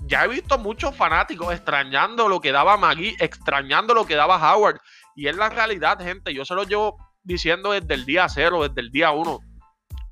ya 0.05 0.23
he 0.23 0.27
visto 0.29 0.57
muchos 0.57 0.95
fanáticos 0.95 1.53
extrañando 1.53 2.29
lo 2.29 2.39
que 2.39 2.53
daba 2.53 2.77
Magui, 2.77 3.17
extrañando 3.19 3.93
lo 3.93 4.05
que 4.05 4.15
daba 4.15 4.37
Howard. 4.37 4.79
Y 5.19 5.27
es 5.27 5.35
la 5.35 5.49
realidad, 5.49 5.99
gente. 5.99 6.33
Yo 6.33 6.45
se 6.45 6.55
lo 6.55 6.63
llevo 6.63 6.97
diciendo 7.23 7.73
desde 7.73 7.93
el 7.93 8.05
día 8.05 8.29
cero, 8.29 8.65
desde 8.65 8.79
el 8.79 8.89
día 8.89 9.11
uno. 9.11 9.41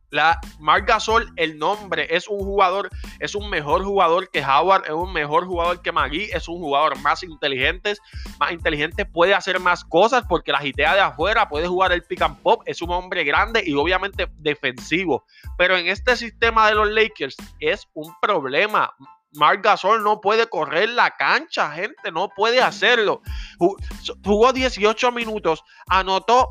La 0.10 0.38
Marc 0.60 0.86
Gasol, 0.86 1.32
el 1.38 1.58
nombre, 1.58 2.14
es 2.14 2.28
un 2.28 2.40
jugador, 2.40 2.90
es 3.22 3.34
un 3.34 3.50
mejor 3.50 3.86
jugador 3.86 4.30
que 4.30 4.44
Howard, 4.44 4.84
es 4.84 4.92
un 4.92 5.14
mejor 5.14 5.46
jugador 5.46 5.82
que 5.82 5.94
Magui, 5.94 6.26
es 6.34 6.50
un 6.50 6.60
jugador 6.60 7.00
más 7.00 7.24
inteligente, 7.24 7.96
más 8.38 8.52
inteligente, 8.52 9.06
puede 9.06 9.34
hacer 9.34 9.62
más 9.62 9.86
cosas 9.86 10.26
porque 10.28 10.52
la 10.52 10.60
gitea 10.60 10.96
de 10.96 11.00
afuera, 11.00 11.48
puede 11.48 11.68
jugar 11.68 11.94
el 11.94 12.04
pick 12.04 12.22
and 12.22 12.42
pop, 12.42 12.64
es 12.66 12.82
un 12.82 12.92
hombre 12.92 13.24
grande 13.24 13.64
y 13.66 13.76
obviamente 13.76 14.28
defensivo. 14.40 15.24
Pero 15.58 15.78
en 15.78 15.88
este 15.88 16.18
sistema 16.18 16.68
de 16.68 16.76
los 16.76 16.90
Lakers 16.90 17.38
es 17.62 17.88
un 17.94 18.14
problema. 18.22 18.94
Marc 19.38 19.64
Gasol 19.64 20.04
no 20.04 20.20
puede 20.20 20.48
correr 20.48 20.90
la 20.90 21.12
cancha, 21.12 21.72
gente, 21.72 22.12
no 22.12 22.30
puede 22.30 22.62
hacerlo. 22.62 23.22
Jugó 24.24 24.52
18 24.52 25.12
minutos, 25.12 25.64
anotó 25.88 26.50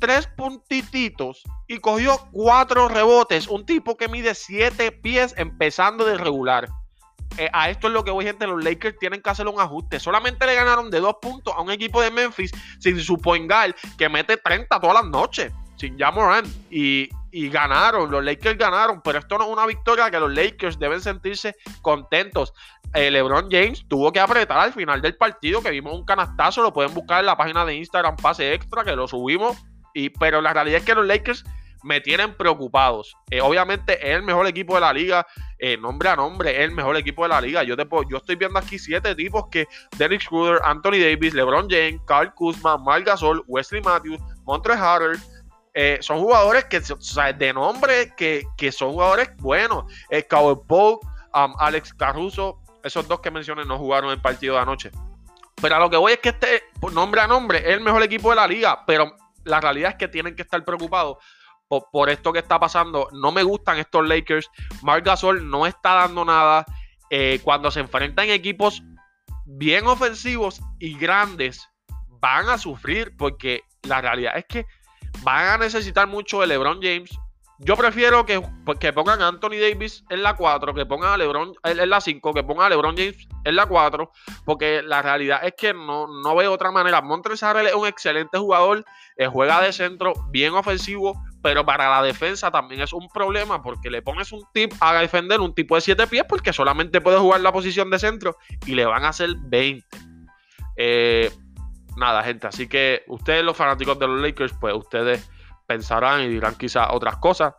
tres 0.00 0.26
puntititos 0.36 1.42
y 1.66 1.78
cogió 1.78 2.18
cuatro 2.32 2.88
rebotes. 2.88 3.48
Un 3.48 3.64
tipo 3.64 3.96
que 3.96 4.08
mide 4.08 4.34
7 4.34 4.92
pies 4.92 5.34
empezando 5.38 6.04
de 6.04 6.18
regular. 6.18 6.68
Eh, 7.38 7.48
a 7.52 7.70
esto 7.70 7.88
es 7.88 7.92
lo 7.94 8.04
que 8.04 8.10
voy, 8.10 8.24
gente. 8.24 8.46
Los 8.46 8.62
Lakers 8.62 8.98
tienen 8.98 9.22
que 9.22 9.30
hacer 9.30 9.48
un 9.48 9.60
ajuste. 9.60 9.98
Solamente 9.98 10.46
le 10.46 10.54
ganaron 10.54 10.90
de 10.90 11.00
dos 11.00 11.16
puntos 11.20 11.54
a 11.56 11.62
un 11.62 11.70
equipo 11.70 12.00
de 12.00 12.10
Memphis 12.10 12.52
sin 12.78 13.00
su 13.00 13.18
point 13.18 13.50
que 13.96 14.08
mete 14.08 14.36
30 14.36 14.80
todas 14.80 14.94
las 14.94 15.06
noches. 15.06 15.52
Sin 15.76 15.98
Jamoran. 15.98 16.44
Y, 16.70 17.08
y 17.36 17.48
ganaron, 17.48 18.12
los 18.12 18.22
Lakers 18.22 18.56
ganaron, 18.56 19.02
pero 19.02 19.18
esto 19.18 19.36
no 19.36 19.44
es 19.44 19.50
una 19.50 19.66
victoria 19.66 20.08
que 20.08 20.20
los 20.20 20.32
Lakers 20.32 20.78
deben 20.78 21.00
sentirse 21.00 21.56
contentos. 21.82 22.54
Eh, 22.94 23.10
LeBron 23.10 23.48
James 23.50 23.84
tuvo 23.88 24.12
que 24.12 24.20
apretar 24.20 24.60
al 24.60 24.72
final 24.72 25.02
del 25.02 25.16
partido, 25.16 25.60
que 25.60 25.70
vimos 25.70 25.94
un 25.94 26.04
canastazo, 26.04 26.62
lo 26.62 26.72
pueden 26.72 26.94
buscar 26.94 27.18
en 27.18 27.26
la 27.26 27.36
página 27.36 27.64
de 27.64 27.74
Instagram, 27.74 28.14
pase 28.14 28.54
extra, 28.54 28.84
que 28.84 28.94
lo 28.94 29.08
subimos, 29.08 29.56
y, 29.92 30.10
pero 30.10 30.40
la 30.40 30.52
realidad 30.52 30.78
es 30.78 30.84
que 30.84 30.94
los 30.94 31.04
Lakers 31.04 31.44
me 31.82 32.00
tienen 32.00 32.36
preocupados. 32.36 33.16
Eh, 33.32 33.40
obviamente 33.40 33.94
es 33.94 34.14
el 34.14 34.22
mejor 34.22 34.46
equipo 34.46 34.76
de 34.76 34.82
la 34.82 34.92
liga, 34.92 35.26
eh, 35.58 35.76
nombre 35.76 36.10
a 36.10 36.14
nombre, 36.14 36.52
es 36.52 36.60
el 36.60 36.70
mejor 36.70 36.96
equipo 36.96 37.24
de 37.24 37.30
la 37.30 37.40
liga. 37.40 37.64
Yo, 37.64 37.76
te 37.76 37.84
yo 38.08 38.18
estoy 38.18 38.36
viendo 38.36 38.60
aquí 38.60 38.78
siete 38.78 39.12
tipos 39.16 39.46
que 39.50 39.66
Derek 39.98 40.20
Schroeder, 40.20 40.60
Anthony 40.62 41.00
Davis, 41.00 41.34
LeBron 41.34 41.66
James, 41.68 42.00
Carl 42.06 42.32
Kuzma, 42.32 42.78
Mark 42.78 43.04
Gasol, 43.04 43.42
Wesley 43.48 43.82
Matthews, 43.82 44.20
Montre 44.44 44.74
Harrell, 44.74 45.18
eh, 45.74 45.98
son 46.00 46.20
jugadores 46.20 46.66
que, 46.66 46.80
de 46.80 47.52
nombre, 47.52 48.14
que, 48.16 48.72
son 48.72 48.92
jugadores 48.92 49.36
buenos. 49.38 49.92
El 50.08 50.20
eh, 50.20 50.26
Cowboy 50.26 50.64
Paul, 50.68 50.98
um, 51.34 51.54
Alex 51.58 51.92
Caruso, 51.94 52.60
esos 52.84 53.08
dos 53.08 53.20
que 53.20 53.32
mencioné 53.32 53.64
no 53.64 53.76
jugaron 53.76 54.10
el 54.10 54.20
partido 54.20 54.54
de 54.54 54.60
anoche. 54.60 54.92
Pero 55.60 55.74
a 55.74 55.80
lo 55.80 55.90
que 55.90 55.96
voy 55.96 56.12
es 56.12 56.18
que 56.20 56.28
este, 56.28 56.62
nombre 56.92 57.20
a 57.20 57.26
nombre, 57.26 57.58
es 57.58 57.74
el 57.74 57.80
mejor 57.80 58.02
equipo 58.04 58.30
de 58.30 58.36
la 58.36 58.46
liga, 58.46 58.84
pero 58.86 59.16
la 59.44 59.60
realidad 59.60 59.90
es 59.90 59.96
que 59.96 60.08
tienen 60.08 60.36
que 60.36 60.42
estar 60.42 60.64
preocupados 60.64 61.18
por, 61.68 62.08
esto 62.08 62.32
que 62.32 62.38
está 62.38 62.60
pasando. 62.60 63.08
No 63.12 63.32
me 63.32 63.42
gustan 63.42 63.78
estos 63.78 64.06
Lakers. 64.06 64.48
Marc 64.82 65.04
Gasol 65.04 65.48
no 65.50 65.66
está 65.66 65.94
dando 65.94 66.24
nada. 66.24 66.64
Eh, 67.10 67.40
cuando 67.42 67.70
se 67.70 67.80
enfrentan 67.80 68.30
equipos 68.30 68.82
bien 69.44 69.86
ofensivos 69.86 70.60
y 70.78 70.96
grandes, 70.96 71.68
van 72.20 72.48
a 72.48 72.58
sufrir 72.58 73.16
porque 73.16 73.62
la 73.82 74.00
realidad 74.00 74.36
es 74.36 74.44
que 74.46 74.66
van 75.22 75.46
a 75.46 75.58
necesitar 75.58 76.06
mucho 76.06 76.40
de 76.40 76.46
LeBron 76.48 76.80
James. 76.82 77.10
Yo 77.58 77.76
prefiero 77.76 78.26
que, 78.26 78.42
que 78.80 78.92
pongan 78.92 79.22
a 79.22 79.28
Anthony 79.28 79.60
Davis 79.60 80.04
en 80.10 80.24
la 80.24 80.34
4, 80.34 80.74
que 80.74 80.86
pongan 80.86 81.12
a 81.12 81.16
LeBron 81.16 81.52
en 81.62 81.88
la 81.90 82.00
5, 82.00 82.32
que 82.34 82.42
pongan 82.42 82.66
a 82.66 82.68
LeBron 82.70 82.96
James 82.96 83.28
en 83.44 83.56
la 83.56 83.66
4, 83.66 84.10
porque 84.44 84.82
la 84.82 85.02
realidad 85.02 85.40
es 85.44 85.54
que 85.56 85.72
no, 85.72 86.08
no 86.08 86.34
veo 86.34 86.52
otra 86.52 86.72
manera. 86.72 87.00
Montres 87.00 87.42
es 87.42 87.74
un 87.74 87.86
excelente 87.86 88.38
jugador, 88.38 88.84
eh, 89.16 89.26
juega 89.28 89.60
de 89.60 89.72
centro, 89.72 90.14
bien 90.30 90.52
ofensivo, 90.54 91.14
pero 91.44 91.64
para 91.64 91.88
la 91.90 92.02
defensa 92.02 92.50
también 92.50 92.80
es 92.80 92.92
un 92.92 93.06
problema 93.08 93.62
porque 93.62 93.90
le 93.90 94.02
pones 94.02 94.32
un 94.32 94.42
tip 94.52 94.72
a 94.80 94.98
defender 94.98 95.40
un 95.40 95.54
tipo 95.54 95.74
de 95.74 95.82
7 95.82 96.06
pies 96.06 96.24
porque 96.28 96.52
solamente 96.52 97.00
puede 97.00 97.18
jugar 97.18 97.40
la 97.40 97.52
posición 97.52 97.90
de 97.90 97.98
centro 97.98 98.36
y 98.66 98.74
le 98.74 98.84
van 98.84 99.04
a 99.04 99.10
hacer 99.10 99.28
20. 99.36 99.86
Eh, 100.76 101.30
nada, 101.96 102.22
gente. 102.22 102.46
Así 102.46 102.68
que 102.68 103.02
ustedes, 103.08 103.44
los 103.44 103.56
fanáticos 103.56 103.98
de 103.98 104.06
los 104.06 104.20
Lakers, 104.20 104.54
pues 104.60 104.74
ustedes 104.74 105.30
pensarán 105.66 106.22
y 106.22 106.28
dirán 106.28 106.54
quizás 106.56 106.88
otras 106.90 107.16
cosas. 107.16 107.54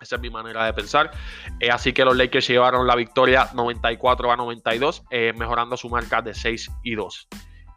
Esa 0.00 0.16
es 0.16 0.22
mi 0.22 0.30
manera 0.30 0.64
de 0.64 0.72
pensar. 0.72 1.10
Eh, 1.58 1.70
así 1.70 1.92
que 1.92 2.04
los 2.04 2.16
Lakers 2.16 2.46
llevaron 2.46 2.86
la 2.86 2.94
victoria 2.94 3.48
94 3.54 4.32
a 4.32 4.36
92, 4.36 5.04
eh, 5.10 5.32
mejorando 5.36 5.76
su 5.76 5.88
marca 5.88 6.22
de 6.22 6.34
6 6.34 6.70
y 6.84 6.94
2. 6.94 7.28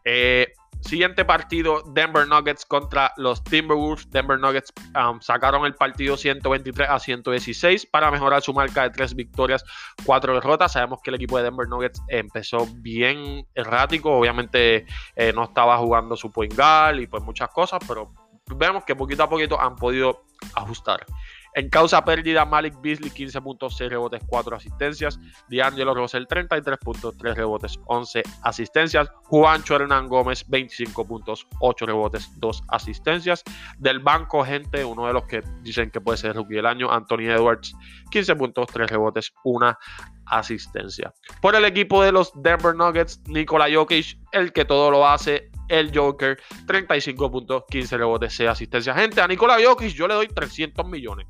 Eh, 0.05 0.53
Siguiente 0.81 1.23
partido, 1.23 1.83
Denver 1.93 2.27
Nuggets 2.27 2.65
contra 2.65 3.13
los 3.17 3.43
Timberwolves. 3.43 4.09
Denver 4.09 4.39
Nuggets 4.39 4.73
um, 4.95 5.21
sacaron 5.21 5.65
el 5.65 5.75
partido 5.75 6.17
123 6.17 6.89
a 6.89 6.99
116 6.99 7.85
para 7.85 8.11
mejorar 8.11 8.41
su 8.41 8.53
marca 8.53 8.83
de 8.83 8.89
tres 8.89 9.15
victorias, 9.15 9.63
cuatro 10.05 10.33
derrotas. 10.33 10.73
Sabemos 10.73 10.99
que 11.03 11.11
el 11.11 11.15
equipo 11.15 11.37
de 11.37 11.43
Denver 11.43 11.67
Nuggets 11.67 12.01
empezó 12.07 12.67
bien 12.77 13.47
errático. 13.53 14.11
Obviamente 14.11 14.85
eh, 15.15 15.31
no 15.33 15.43
estaba 15.43 15.77
jugando 15.77 16.17
su 16.17 16.31
point 16.31 16.55
guard 16.55 16.99
y 16.99 17.07
pues 17.07 17.23
muchas 17.23 17.49
cosas, 17.49 17.79
pero 17.87 18.11
vemos 18.55 18.83
que 18.83 18.95
poquito 18.95 19.23
a 19.23 19.29
poquito 19.29 19.59
han 19.61 19.75
podido 19.75 20.23
ajustar. 20.55 21.05
En 21.53 21.69
causa 21.69 22.03
pérdida, 22.05 22.45
Malik 22.45 22.75
Beasley 22.81 23.09
15 23.09 23.41
puntos, 23.41 23.75
6 23.77 23.89
rebotes, 23.89 24.21
4 24.25 24.55
asistencias. 24.55 25.19
D'Angelo 25.49 25.93
Russell 25.93 26.25
33 26.25 26.77
puntos, 26.77 27.17
3 27.17 27.35
rebotes, 27.35 27.79
11 27.85 28.23
asistencias. 28.43 29.09
Juancho 29.23 29.75
Hernán 29.75 30.07
Gómez 30.07 30.45
25 30.47 31.05
puntos, 31.05 31.47
8 31.59 31.85
rebotes, 31.85 32.31
2 32.39 32.63
asistencias. 32.69 33.43
Del 33.77 33.99
banco, 33.99 34.43
gente, 34.45 34.85
uno 34.85 35.07
de 35.07 35.13
los 35.13 35.23
que 35.25 35.43
dicen 35.61 35.91
que 35.91 35.99
puede 35.99 36.17
ser 36.17 36.35
rookie 36.35 36.55
del 36.55 36.65
año, 36.65 36.91
Anthony 36.91 37.29
Edwards 37.29 37.73
15 38.11 38.35
puntos, 38.35 38.67
3 38.71 38.89
rebotes, 38.89 39.33
1 39.43 39.77
asistencia. 40.25 41.13
Por 41.41 41.55
el 41.55 41.65
equipo 41.65 42.03
de 42.03 42.11
los 42.11 42.31
Denver 42.41 42.75
Nuggets, 42.75 43.21
Nikola 43.27 43.67
Jokic, 43.71 44.17
el 44.31 44.53
que 44.53 44.63
todo 44.63 44.89
lo 44.89 45.07
hace, 45.07 45.51
el 45.67 45.91
Joker, 45.93 46.39
35 46.67 47.31
puntos, 47.31 47.63
15 47.69 47.97
rebotes, 47.97 48.33
6 48.35 48.49
asistencias. 48.49 48.95
Gente, 48.95 49.21
a 49.21 49.27
Nikola 49.27 49.57
Jokic 49.63 49.93
yo 49.93 50.07
le 50.07 50.13
doy 50.13 50.27
300 50.27 50.87
millones. 50.87 51.27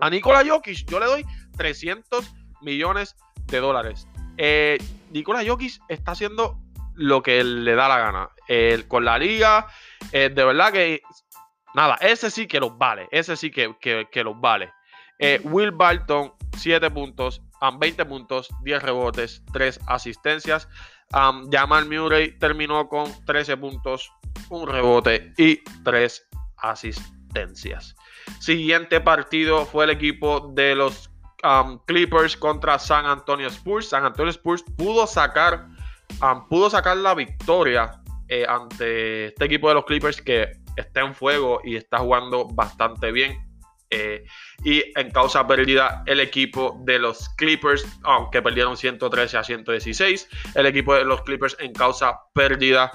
A 0.00 0.10
Nikola 0.10 0.44
Jokic 0.46 0.88
yo 0.88 1.00
le 1.00 1.06
doy 1.06 1.26
300 1.56 2.32
millones 2.62 3.16
de 3.46 3.58
dólares. 3.58 4.06
Eh, 4.36 4.78
Nikola 5.10 5.44
Jokic 5.46 5.80
está 5.88 6.12
haciendo 6.12 6.58
lo 6.94 7.22
que 7.22 7.44
le 7.44 7.74
da 7.74 7.88
la 7.88 7.98
gana. 7.98 8.30
con 8.88 9.04
la 9.04 9.18
liga, 9.18 9.66
eh, 10.12 10.30
de 10.32 10.44
verdad 10.44 10.72
que 10.72 11.02
nada, 11.74 11.96
ese 12.00 12.30
sí 12.30 12.46
que 12.46 12.60
los 12.60 12.76
vale. 12.76 13.08
Ese 13.10 13.36
sí 13.36 13.50
que, 13.50 13.76
que, 13.80 14.24
los 14.24 14.40
vale. 14.40 14.72
Eh, 15.18 15.40
Will 15.44 15.72
Barton, 15.72 16.32
7 16.56 16.90
puntos, 16.90 17.42
20 17.78 18.04
puntos, 18.04 18.48
10 18.62 18.82
rebotes, 18.82 19.42
3 19.52 19.80
asistencias. 19.86 20.68
Um, 21.12 21.48
Jamal 21.50 21.86
Murray 21.86 22.36
terminó 22.38 22.88
con 22.88 23.12
13 23.24 23.56
puntos, 23.56 24.12
un 24.50 24.68
rebote 24.68 25.32
y 25.36 25.62
3 25.84 26.28
asistencias. 26.58 27.94
Siguiente 28.40 29.00
partido 29.00 29.66
fue 29.66 29.84
el 29.84 29.90
equipo 29.90 30.52
de 30.54 30.74
los 30.74 31.10
um, 31.42 31.78
Clippers 31.86 32.36
contra 32.36 32.78
San 32.78 33.06
Antonio 33.06 33.48
Spurs. 33.48 33.88
San 33.88 34.04
Antonio 34.04 34.30
Spurs 34.30 34.62
pudo 34.76 35.06
sacar, 35.06 35.68
um, 36.22 36.46
pudo 36.48 36.70
sacar 36.70 36.96
la 36.96 37.14
victoria 37.14 38.00
eh, 38.28 38.44
ante 38.48 39.26
este 39.26 39.44
equipo 39.44 39.68
de 39.68 39.74
los 39.74 39.84
Clippers 39.84 40.20
que 40.20 40.52
está 40.76 41.00
en 41.00 41.14
fuego 41.14 41.60
y 41.64 41.76
está 41.76 41.98
jugando 41.98 42.46
bastante 42.46 43.12
bien. 43.12 43.46
Eh, 43.90 44.24
y 44.64 44.82
en 44.96 45.10
causa 45.12 45.46
perdida 45.46 46.02
el 46.06 46.18
equipo 46.18 46.80
de 46.84 46.98
los 46.98 47.28
Clippers, 47.36 47.86
aunque 48.02 48.42
perdieron 48.42 48.76
113 48.76 49.38
a 49.38 49.44
116, 49.44 50.28
el 50.56 50.66
equipo 50.66 50.94
de 50.94 51.04
los 51.04 51.22
Clippers 51.22 51.56
en 51.60 51.72
causa 51.72 52.18
perdida 52.34 52.90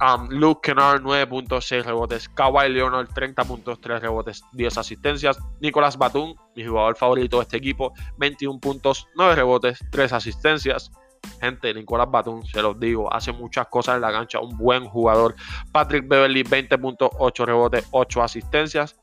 Um, 0.00 0.28
Luke 0.30 0.62
Kennard, 0.62 1.02
9.6 1.02 1.84
rebotes. 1.84 2.28
Kawhi 2.30 2.70
Leonard, 2.70 3.08
30 3.12 3.44
puntos, 3.44 3.80
3 3.80 4.00
rebotes, 4.00 4.42
10 4.52 4.78
asistencias. 4.78 5.38
Nicolás 5.60 5.98
Batum, 5.98 6.34
mi 6.56 6.64
jugador 6.64 6.96
favorito 6.96 7.36
de 7.36 7.42
este 7.42 7.58
equipo, 7.58 7.92
21 8.16 8.60
puntos, 8.60 9.06
9 9.16 9.34
rebotes, 9.34 9.84
3 9.90 10.12
asistencias. 10.14 10.90
Gente, 11.38 11.74
Nicolás 11.74 12.10
Batum, 12.10 12.42
se 12.44 12.62
los 12.62 12.80
digo, 12.80 13.12
hace 13.12 13.30
muchas 13.32 13.66
cosas 13.66 13.96
en 13.96 14.00
la 14.00 14.10
cancha, 14.10 14.40
un 14.40 14.56
buen 14.56 14.86
jugador. 14.86 15.34
Patrick 15.70 16.08
Beverly, 16.08 16.44
20.8 16.44 17.44
rebotes, 17.44 17.86
8 17.90 18.22
asistencias. 18.22 18.98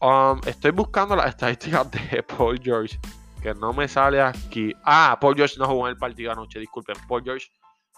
Um, 0.00 0.40
estoy 0.46 0.70
buscando 0.70 1.16
las 1.16 1.30
estadísticas 1.30 1.90
de 1.90 2.22
Paul 2.36 2.60
George, 2.62 2.96
que 3.42 3.54
no 3.54 3.72
me 3.72 3.88
sale 3.88 4.20
aquí. 4.20 4.72
Ah, 4.84 5.18
Paul 5.20 5.34
George 5.34 5.56
no 5.58 5.66
jugó 5.66 5.88
en 5.88 5.94
el 5.94 5.98
partido 5.98 6.30
anoche, 6.30 6.60
disculpen. 6.60 6.94
Paul 7.08 7.24
George 7.24 7.48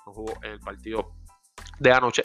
no 0.07 0.15
jugó 0.15 0.33
en 0.43 0.53
el 0.53 0.61
partido 0.61 1.13
de 1.79 1.93
anoche. 1.93 2.23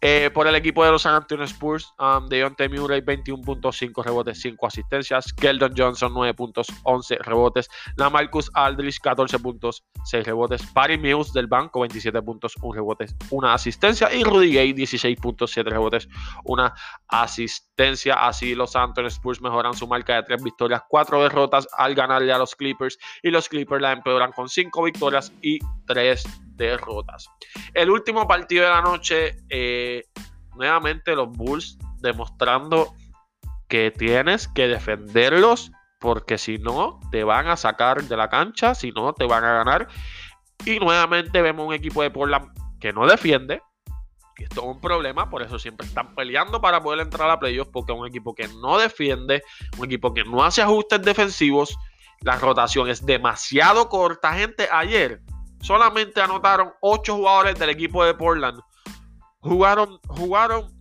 Eh, 0.00 0.30
por 0.32 0.46
el 0.46 0.54
equipo 0.54 0.84
de 0.84 0.90
los 0.90 1.02
San 1.02 1.14
Antonio 1.14 1.44
Spurs, 1.44 1.92
um, 1.98 2.26
Deontay 2.28 2.68
Murray 2.68 3.00
21.5 3.00 4.04
rebotes, 4.04 4.40
5 4.40 4.66
asistencias. 4.66 5.32
Keldon 5.32 5.74
Johnson 5.76 6.12
9 6.12 6.34
puntos, 6.34 6.66
11 6.82 7.18
rebotes. 7.18 7.68
Lamarcus 7.96 8.50
Aldridge 8.54 9.00
14 9.00 9.38
puntos, 9.38 9.84
6 10.04 10.26
rebotes. 10.26 10.62
Patty 10.72 10.98
Mills 10.98 11.32
del 11.32 11.46
banco 11.46 11.80
27 11.80 12.20
puntos, 12.22 12.54
1 12.60 12.74
rebotes, 12.74 13.14
1 13.30 13.48
asistencia. 13.48 14.12
Y 14.12 14.24
Rudy 14.24 14.52
Gay 14.52 14.72
16 14.72 15.18
puntos, 15.20 15.50
7 15.52 15.70
rebotes, 15.70 16.08
1 16.44 16.72
asistencia. 17.08 18.14
Así 18.26 18.54
los 18.54 18.72
San 18.72 18.84
Antonio 18.84 19.08
Spurs 19.08 19.40
mejoran 19.40 19.74
su 19.74 19.86
marca 19.86 20.16
de 20.16 20.22
3 20.24 20.42
victorias, 20.42 20.82
4 20.88 21.22
derrotas 21.22 21.68
al 21.76 21.94
ganarle 21.94 22.32
a 22.32 22.38
los 22.38 22.54
Clippers. 22.54 22.98
Y 23.22 23.30
los 23.30 23.48
Clippers 23.48 23.82
la 23.82 23.92
empeoran 23.92 24.32
con 24.32 24.48
5 24.48 24.82
victorias 24.82 25.32
y 25.42 25.58
3 25.86 26.24
derrotas. 26.24 26.45
El 27.74 27.90
último 27.90 28.26
partido 28.26 28.64
de 28.64 28.70
la 28.70 28.82
noche, 28.82 29.36
eh, 29.48 30.04
nuevamente 30.54 31.14
los 31.14 31.30
Bulls 31.30 31.78
demostrando 32.00 32.94
que 33.68 33.90
tienes 33.90 34.48
que 34.48 34.68
defenderlos 34.68 35.72
porque 35.98 36.38
si 36.38 36.58
no 36.58 37.00
te 37.10 37.24
van 37.24 37.48
a 37.48 37.56
sacar 37.56 38.02
de 38.02 38.16
la 38.16 38.28
cancha, 38.28 38.74
si 38.74 38.92
no 38.92 39.12
te 39.12 39.24
van 39.24 39.44
a 39.44 39.52
ganar. 39.54 39.88
Y 40.64 40.78
nuevamente 40.78 41.42
vemos 41.42 41.66
un 41.66 41.74
equipo 41.74 42.02
de 42.02 42.10
Portland 42.10 42.48
que 42.80 42.92
no 42.92 43.06
defiende. 43.06 43.62
Y 44.38 44.44
esto 44.44 44.60
es 44.60 44.66
un 44.66 44.80
problema, 44.80 45.30
por 45.30 45.42
eso 45.42 45.58
siempre 45.58 45.86
están 45.86 46.14
peleando 46.14 46.60
para 46.60 46.82
poder 46.82 47.00
entrar 47.00 47.30
a 47.30 47.38
playoffs, 47.38 47.70
porque 47.72 47.92
es 47.92 47.98
un 47.98 48.06
equipo 48.06 48.34
que 48.34 48.48
no 48.48 48.78
defiende, 48.78 49.42
un 49.78 49.86
equipo 49.86 50.12
que 50.12 50.24
no 50.24 50.44
hace 50.44 50.60
ajustes 50.60 51.00
defensivos. 51.00 51.76
La 52.20 52.36
rotación 52.36 52.88
es 52.88 53.04
demasiado 53.04 53.88
corta, 53.88 54.34
gente. 54.34 54.68
Ayer 54.70 55.22
solamente 55.66 56.20
anotaron 56.20 56.72
8 56.80 57.16
jugadores 57.16 57.58
del 57.58 57.70
equipo 57.70 58.04
de 58.04 58.14
Portland. 58.14 58.60
Jugaron, 59.40 59.98
jugaron 60.06 60.72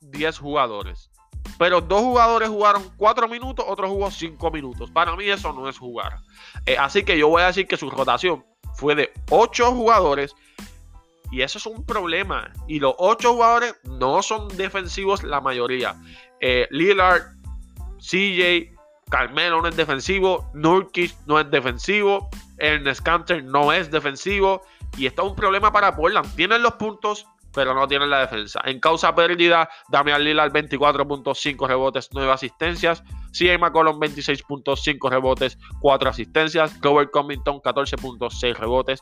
10 0.00 0.38
jugadores. 0.38 1.10
Pero 1.56 1.80
dos 1.80 2.00
jugadores 2.00 2.48
jugaron 2.48 2.82
4 2.96 3.28
minutos, 3.28 3.64
otro 3.68 3.88
jugó 3.88 4.10
5 4.10 4.50
minutos. 4.50 4.90
Para 4.90 5.14
mí 5.14 5.28
eso 5.28 5.52
no 5.52 5.68
es 5.68 5.78
jugar. 5.78 6.18
Eh, 6.66 6.76
así 6.76 7.04
que 7.04 7.16
yo 7.16 7.28
voy 7.28 7.42
a 7.42 7.46
decir 7.46 7.68
que 7.68 7.76
su 7.76 7.88
rotación 7.90 8.44
fue 8.74 8.96
de 8.96 9.12
8 9.30 9.72
jugadores. 9.72 10.34
Y 11.30 11.42
eso 11.42 11.58
es 11.58 11.66
un 11.66 11.84
problema. 11.86 12.50
Y 12.66 12.80
los 12.80 12.94
8 12.98 13.34
jugadores 13.34 13.76
no 13.84 14.20
son 14.22 14.48
defensivos 14.56 15.22
la 15.22 15.40
mayoría. 15.40 15.94
Eh, 16.40 16.66
Lillard, 16.70 17.22
CJ, 17.98 18.74
Carmelo 19.08 19.62
no 19.62 19.68
es 19.68 19.76
defensivo. 19.76 20.50
Nurkic 20.54 21.14
no 21.26 21.38
es 21.38 21.48
defensivo. 21.52 22.28
Ernest 22.64 23.02
Canter 23.02 23.44
no 23.44 23.72
es 23.72 23.90
defensivo 23.90 24.62
y 24.96 25.06
esto 25.06 25.22
es 25.22 25.28
un 25.30 25.36
problema 25.36 25.72
para 25.72 25.94
Portland. 25.94 26.34
Tienen 26.34 26.62
los 26.62 26.74
puntos, 26.74 27.26
pero 27.52 27.74
no 27.74 27.86
tienen 27.86 28.10
la 28.10 28.20
defensa. 28.20 28.60
En 28.64 28.80
causa 28.80 29.14
pérdida, 29.14 29.68
Damian 29.88 30.22
Lillard 30.24 30.52
24.5 30.52 31.66
rebotes, 31.66 32.08
9 32.12 32.32
asistencias. 32.32 33.02
CJ 33.32 33.58
McCollum 33.58 33.98
26.5 33.98 35.10
rebotes, 35.10 35.58
4 35.80 36.10
asistencias. 36.10 36.80
Robert 36.80 37.10
Covington 37.10 37.60
14.6 37.60 38.56
rebotes. 38.56 39.00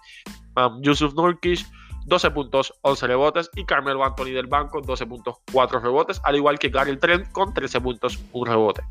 Yusuf 0.80 1.14
Nurkic 1.14 1.66
12 2.06 2.30
puntos, 2.30 2.74
11 2.82 3.06
rebotes. 3.06 3.50
Y 3.54 3.64
Carmelo 3.64 4.04
Anthony 4.04 4.32
del 4.32 4.46
banco 4.46 4.80
12 4.80 5.06
puntos, 5.06 5.36
4 5.52 5.80
rebotes. 5.80 6.20
Al 6.24 6.36
igual 6.36 6.58
que 6.58 6.68
Gary 6.68 6.96
Trent 6.96 7.30
con 7.32 7.54
13 7.54 7.80
puntos, 7.80 8.18
1 8.32 8.50
rebote. 8.50 8.82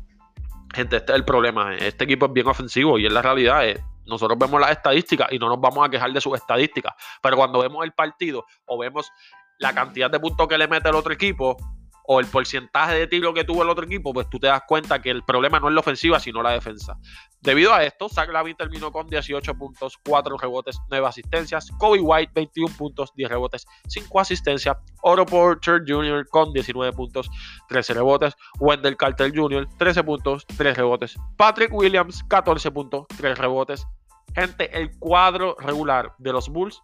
Gente, 0.74 0.96
este 0.96 1.12
es 1.12 1.16
el 1.16 1.24
problema. 1.24 1.74
Este 1.76 2.04
equipo 2.04 2.26
es 2.26 2.32
bien 2.32 2.46
ofensivo 2.46 2.98
y 2.98 3.06
en 3.06 3.14
la 3.14 3.22
realidad 3.22 3.66
es 3.66 3.80
nosotros 4.06 4.38
vemos 4.38 4.60
las 4.60 4.72
estadísticas 4.72 5.32
y 5.32 5.38
no 5.38 5.48
nos 5.48 5.60
vamos 5.60 5.86
a 5.86 5.90
quejar 5.90 6.12
de 6.12 6.20
sus 6.20 6.34
estadísticas, 6.34 6.94
pero 7.22 7.36
cuando 7.36 7.60
vemos 7.60 7.84
el 7.84 7.92
partido 7.92 8.44
o 8.66 8.78
vemos 8.78 9.10
la 9.58 9.74
cantidad 9.74 10.10
de 10.10 10.18
puntos 10.18 10.48
que 10.48 10.58
le 10.58 10.68
mete 10.68 10.88
el 10.88 10.94
otro 10.94 11.12
equipo 11.12 11.56
o 12.04 12.20
el 12.20 12.26
porcentaje 12.26 12.94
de 12.94 13.06
tiro 13.06 13.32
que 13.32 13.44
tuvo 13.44 13.62
el 13.62 13.68
otro 13.68 13.84
equipo, 13.84 14.12
pues 14.12 14.28
tú 14.28 14.38
te 14.38 14.46
das 14.46 14.62
cuenta 14.66 15.00
que 15.00 15.10
el 15.10 15.22
problema 15.22 15.60
no 15.60 15.68
es 15.68 15.74
la 15.74 15.80
ofensiva, 15.80 16.20
sino 16.20 16.42
la 16.42 16.50
defensa. 16.50 16.98
Debido 17.40 17.74
a 17.74 17.82
esto, 17.84 18.08
Zach 18.08 18.30
Lavin 18.30 18.56
terminó 18.56 18.92
con 18.92 19.08
18 19.08 19.54
puntos, 19.54 19.98
4 20.06 20.36
rebotes, 20.38 20.78
9 20.90 21.06
asistencias. 21.06 21.70
Kobe 21.78 22.00
White, 22.00 22.32
21 22.34 22.74
puntos, 22.76 23.12
10 23.16 23.30
rebotes, 23.30 23.66
5 23.88 24.20
asistencias. 24.20 24.76
Oro 25.02 25.26
Porter 25.26 25.82
Jr. 25.86 26.26
con 26.28 26.52
19 26.52 26.92
puntos, 26.92 27.28
13 27.68 27.94
rebotes. 27.94 28.34
Wendell 28.60 28.96
Carter 28.96 29.32
Jr., 29.34 29.68
13 29.76 30.04
puntos, 30.04 30.46
3 30.56 30.76
rebotes. 30.76 31.16
Patrick 31.36 31.72
Williams, 31.72 32.22
14 32.28 32.70
puntos, 32.70 33.06
3 33.16 33.36
rebotes. 33.36 33.86
Gente, 34.34 34.70
el 34.78 34.96
cuadro 34.98 35.56
regular 35.58 36.14
de 36.18 36.32
los 36.32 36.48
Bulls 36.48 36.82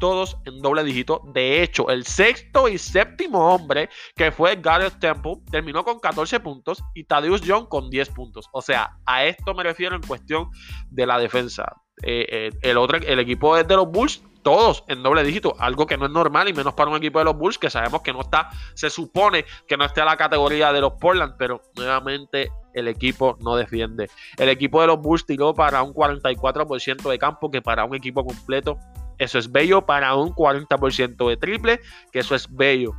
todos 0.00 0.36
en 0.44 0.60
doble 0.60 0.82
dígito. 0.82 1.22
De 1.32 1.62
hecho, 1.62 1.88
el 1.90 2.04
sexto 2.04 2.68
y 2.68 2.78
séptimo 2.78 3.54
hombre, 3.54 3.88
que 4.16 4.32
fue 4.32 4.56
Gareth 4.56 4.98
Temple, 4.98 5.36
terminó 5.52 5.84
con 5.84 6.00
14 6.00 6.40
puntos 6.40 6.82
y 6.94 7.04
Thaddeus 7.04 7.42
Young 7.42 7.68
con 7.68 7.88
10 7.88 8.08
puntos. 8.08 8.48
O 8.52 8.62
sea, 8.62 8.96
a 9.06 9.24
esto 9.24 9.54
me 9.54 9.62
refiero 9.62 9.94
en 9.94 10.02
cuestión 10.02 10.50
de 10.90 11.06
la 11.06 11.18
defensa. 11.20 11.76
Eh, 12.02 12.26
eh, 12.28 12.50
el, 12.62 12.78
otro, 12.78 12.98
el 12.98 13.18
equipo 13.20 13.62
de 13.62 13.76
los 13.76 13.88
Bulls 13.88 14.22
todos 14.42 14.84
en 14.88 15.02
doble 15.02 15.22
dígito, 15.22 15.54
algo 15.58 15.86
que 15.86 15.96
no 15.96 16.06
es 16.06 16.12
normal 16.12 16.48
y 16.48 16.52
menos 16.52 16.74
para 16.74 16.90
un 16.90 16.96
equipo 16.96 17.18
de 17.18 17.26
los 17.26 17.36
Bulls 17.36 17.58
que 17.58 17.70
sabemos 17.70 18.02
que 18.02 18.12
no 18.12 18.22
está, 18.22 18.50
se 18.74 18.90
supone 18.90 19.44
que 19.66 19.76
no 19.76 19.84
esté 19.84 20.00
a 20.00 20.04
la 20.04 20.16
categoría 20.16 20.72
de 20.72 20.80
los 20.80 20.94
Portland, 20.94 21.34
pero 21.38 21.62
nuevamente 21.76 22.50
el 22.74 22.88
equipo 22.88 23.36
no 23.40 23.56
defiende. 23.56 24.08
El 24.38 24.48
equipo 24.48 24.80
de 24.80 24.86
los 24.86 25.00
Bulls 25.00 25.26
tiró 25.26 25.54
para 25.54 25.82
un 25.82 25.92
44% 25.92 27.10
de 27.10 27.18
campo, 27.18 27.50
que 27.50 27.60
para 27.62 27.84
un 27.84 27.94
equipo 27.94 28.24
completo 28.24 28.78
eso 29.20 29.38
es 29.38 29.52
bello 29.52 29.82
para 29.82 30.14
un 30.14 30.34
40% 30.34 31.28
de 31.28 31.36
triple, 31.36 31.80
que 32.10 32.20
eso 32.20 32.34
es 32.34 32.52
bello. 32.52 32.94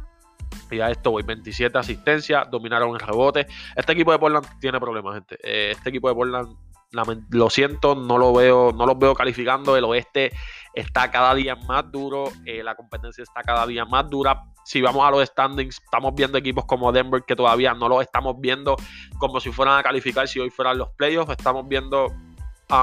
Y 0.70 0.80
a 0.80 0.92
esto 0.92 1.10
voy, 1.10 1.24
27 1.24 1.76
asistencias, 1.78 2.50
dominaron 2.52 2.94
el 2.94 3.00
rebote. 3.00 3.48
Este 3.76 3.94
equipo 3.94 4.12
de 4.12 4.20
Portland 4.20 4.48
tiene 4.60 4.80
problemas, 4.80 5.16
gente. 5.16 5.38
Eh, 5.42 5.72
este 5.72 5.90
equipo 5.90 6.10
de 6.10 6.14
Portland, 6.14 6.56
lo 7.32 7.50
siento, 7.50 7.96
no 7.96 8.20
lo 8.20 8.34
veo, 8.34 8.72
no 8.72 8.86
los 8.86 9.00
veo 9.00 9.16
calificando. 9.16 9.76
El 9.76 9.84
oeste 9.86 10.32
está 10.76 11.10
cada 11.10 11.34
día 11.34 11.56
más 11.56 11.92
duro, 11.92 12.26
eh, 12.46 12.62
la 12.62 12.76
competencia 12.76 13.24
está 13.24 13.42
cada 13.42 13.66
día 13.66 13.86
más 13.86 14.08
dura. 14.08 14.44
Si 14.64 14.80
vamos 14.80 15.04
a 15.04 15.10
los 15.10 15.28
standings, 15.28 15.82
estamos 15.84 16.14
viendo 16.14 16.38
equipos 16.38 16.66
como 16.66 16.92
Denver 16.92 17.24
que 17.26 17.36
todavía 17.36 17.74
no 17.74 17.90
los 17.90 18.04
estamos 18.04 18.36
viendo 18.40 18.76
como 19.18 19.40
si 19.40 19.52
fueran 19.52 19.80
a 19.80 19.82
calificar 19.82 20.28
si 20.28 20.40
hoy 20.40 20.52
fueran 20.52 20.78
los 20.78 20.90
playoffs. 20.92 21.32
Estamos 21.32 21.68
viendo 21.68 22.14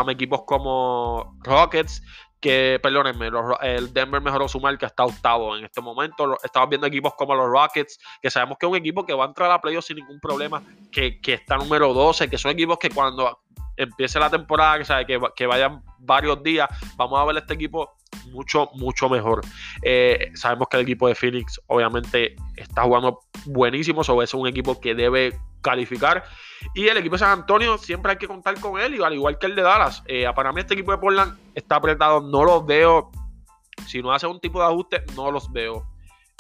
equipos 0.09 0.43
como 0.45 1.37
Rockets 1.45 2.03
que, 2.41 2.79
perdónenme, 2.83 3.31
el 3.63 3.93
Denver 3.93 4.21
mejoró 4.21 4.49
su 4.49 4.61
marca, 4.61 4.87
está 4.87 5.05
octavo 5.05 5.57
en 5.57 5.65
este 5.65 5.81
momento. 5.81 6.37
Estamos 6.43 6.69
viendo 6.69 6.87
equipos 6.87 7.15
como 7.15 7.35
los 7.35 7.49
Rockets, 7.49 7.99
que 8.23 8.31
sabemos 8.31 8.59
que 8.59 8.67
es 8.67 8.71
un 8.71 8.77
equipo 8.77 9.05
que 9.05 9.15
va 9.15 9.25
a 9.25 9.29
entrar 9.29 9.51
a 9.51 9.61
playoffs 9.61 9.87
sin 9.87 9.97
ningún 9.97 10.21
problema, 10.21 10.63
que, 10.93 11.19
está 11.25 11.57
número 11.57 11.93
12, 11.93 12.29
que 12.29 12.39
son 12.39 12.53
equipos 12.53 12.79
que 12.79 12.91
cuando 12.91 13.41
empiece 13.77 14.19
la 14.19 14.31
temporada, 14.31 14.79
que, 14.79 14.85
sabe, 14.85 15.07
que, 15.07 15.47
vayan 15.47 15.83
varios 15.99 16.43
días, 16.43 16.69
vamos 16.97 17.19
a 17.19 17.25
ver 17.25 17.39
este 17.39 17.55
equipo 17.55 17.97
mucho, 18.33 18.71
mucho 18.75 19.09
mejor. 19.09 19.41
Eh, 19.83 20.31
sabemos 20.35 20.69
que 20.69 20.77
el 20.77 20.83
equipo 20.85 21.09
de 21.09 21.15
Phoenix 21.15 21.61
obviamente 21.67 22.37
está 22.57 22.83
jugando 22.83 23.21
buenísimo, 23.47 24.05
sobre 24.05 24.25
es 24.25 24.35
un 24.35 24.47
equipo 24.47 24.81
que 24.81 24.95
debe 24.95 25.39
calificar. 25.61 26.25
Y 26.75 26.89
el 26.89 26.97
equipo 26.97 27.15
de 27.15 27.21
San 27.21 27.41
Antonio 27.41 27.79
siempre 27.79 28.13
hay 28.13 28.19
que 28.19 28.27
contar 28.27 28.59
con 28.61 28.81
él, 28.81 29.03
al 29.03 29.15
igual 29.15 29.39
que 29.39 29.47
el 29.47 29.55
de 29.55 29.63
Dallas. 29.63 30.03
Eh, 30.07 30.27
para 30.35 30.53
mí 30.53 30.61
este 30.61 30.75
equipo 30.75 30.93
de 30.93 30.99
Portland 30.99 31.39
está 31.55 31.77
apretado, 31.77 32.21
no 32.21 32.45
los 32.45 32.67
veo, 32.67 33.11
si 33.87 34.03
no 34.03 34.13
hace 34.13 34.27
un 34.27 34.41
tipo 34.41 34.61
de 34.61 34.67
ajuste, 34.67 35.05
no 35.15 35.31
los 35.31 35.51
veo 35.53 35.89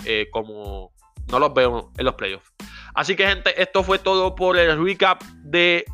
eh, 0.04 0.28
como, 0.30 0.92
no 1.30 1.38
los 1.38 1.54
veo 1.54 1.92
en 1.96 2.04
los 2.04 2.14
playoffs. 2.14 2.52
Así 2.94 3.14
que 3.14 3.26
gente, 3.26 3.60
esto 3.60 3.82
fue 3.84 3.98
todo 3.98 4.34
por 4.34 4.56
el 4.56 4.82
recap 4.82 5.22
de 5.44 5.84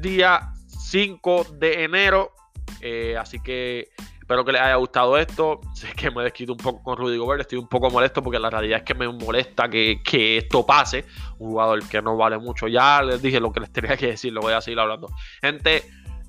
día 0.00 0.52
5 0.68 1.46
de 1.54 1.84
enero. 1.84 2.32
Eh, 2.80 3.16
así 3.16 3.40
que 3.40 3.88
Espero 4.34 4.46
que 4.46 4.52
les 4.52 4.62
haya 4.62 4.74
gustado 4.74 5.16
esto. 5.16 5.60
Sé 5.74 5.92
que 5.92 6.10
me 6.10 6.22
he 6.22 6.24
desquito 6.24 6.54
un 6.54 6.58
poco 6.58 6.82
con 6.82 6.96
Rudy 6.96 7.16
Gobert. 7.16 7.42
Estoy 7.42 7.58
un 7.58 7.68
poco 7.68 7.88
molesto 7.88 8.20
porque 8.20 8.40
la 8.40 8.50
realidad 8.50 8.78
es 8.78 8.84
que 8.84 8.92
me 8.92 9.06
molesta 9.06 9.68
que, 9.68 10.00
esto 10.38 10.66
pase. 10.66 11.04
Un 11.38 11.50
jugador 11.50 11.88
que 11.88 12.02
no 12.02 12.16
vale 12.16 12.36
mucho. 12.38 12.66
Ya 12.66 13.00
les 13.00 13.22
dije 13.22 13.38
lo 13.38 13.52
que 13.52 13.60
les 13.60 13.72
tenía 13.72 13.96
que 13.96 14.08
decir. 14.08 14.32
Lo 14.32 14.40
voy 14.40 14.52
a 14.52 14.60
seguir 14.60 14.80
hablando. 14.80 15.06
Gente, 15.40 15.84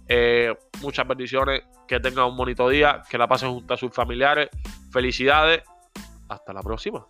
eh, 0.08 0.54
muchas 0.82 1.08
bendiciones. 1.08 1.64
Que 1.88 2.00
tengan 2.00 2.26
un 2.26 2.38
bonito 2.38 2.70
día. 2.70 3.02
Que 3.10 3.18
la 3.18 3.28
pasen 3.28 3.50
junto 3.50 3.74
a 3.74 3.78
sus 3.78 3.92
familiares. 3.92 4.50
Felicidades. 4.92 5.64
Hasta 6.30 6.54
la 6.54 6.62
próxima. 6.62 7.08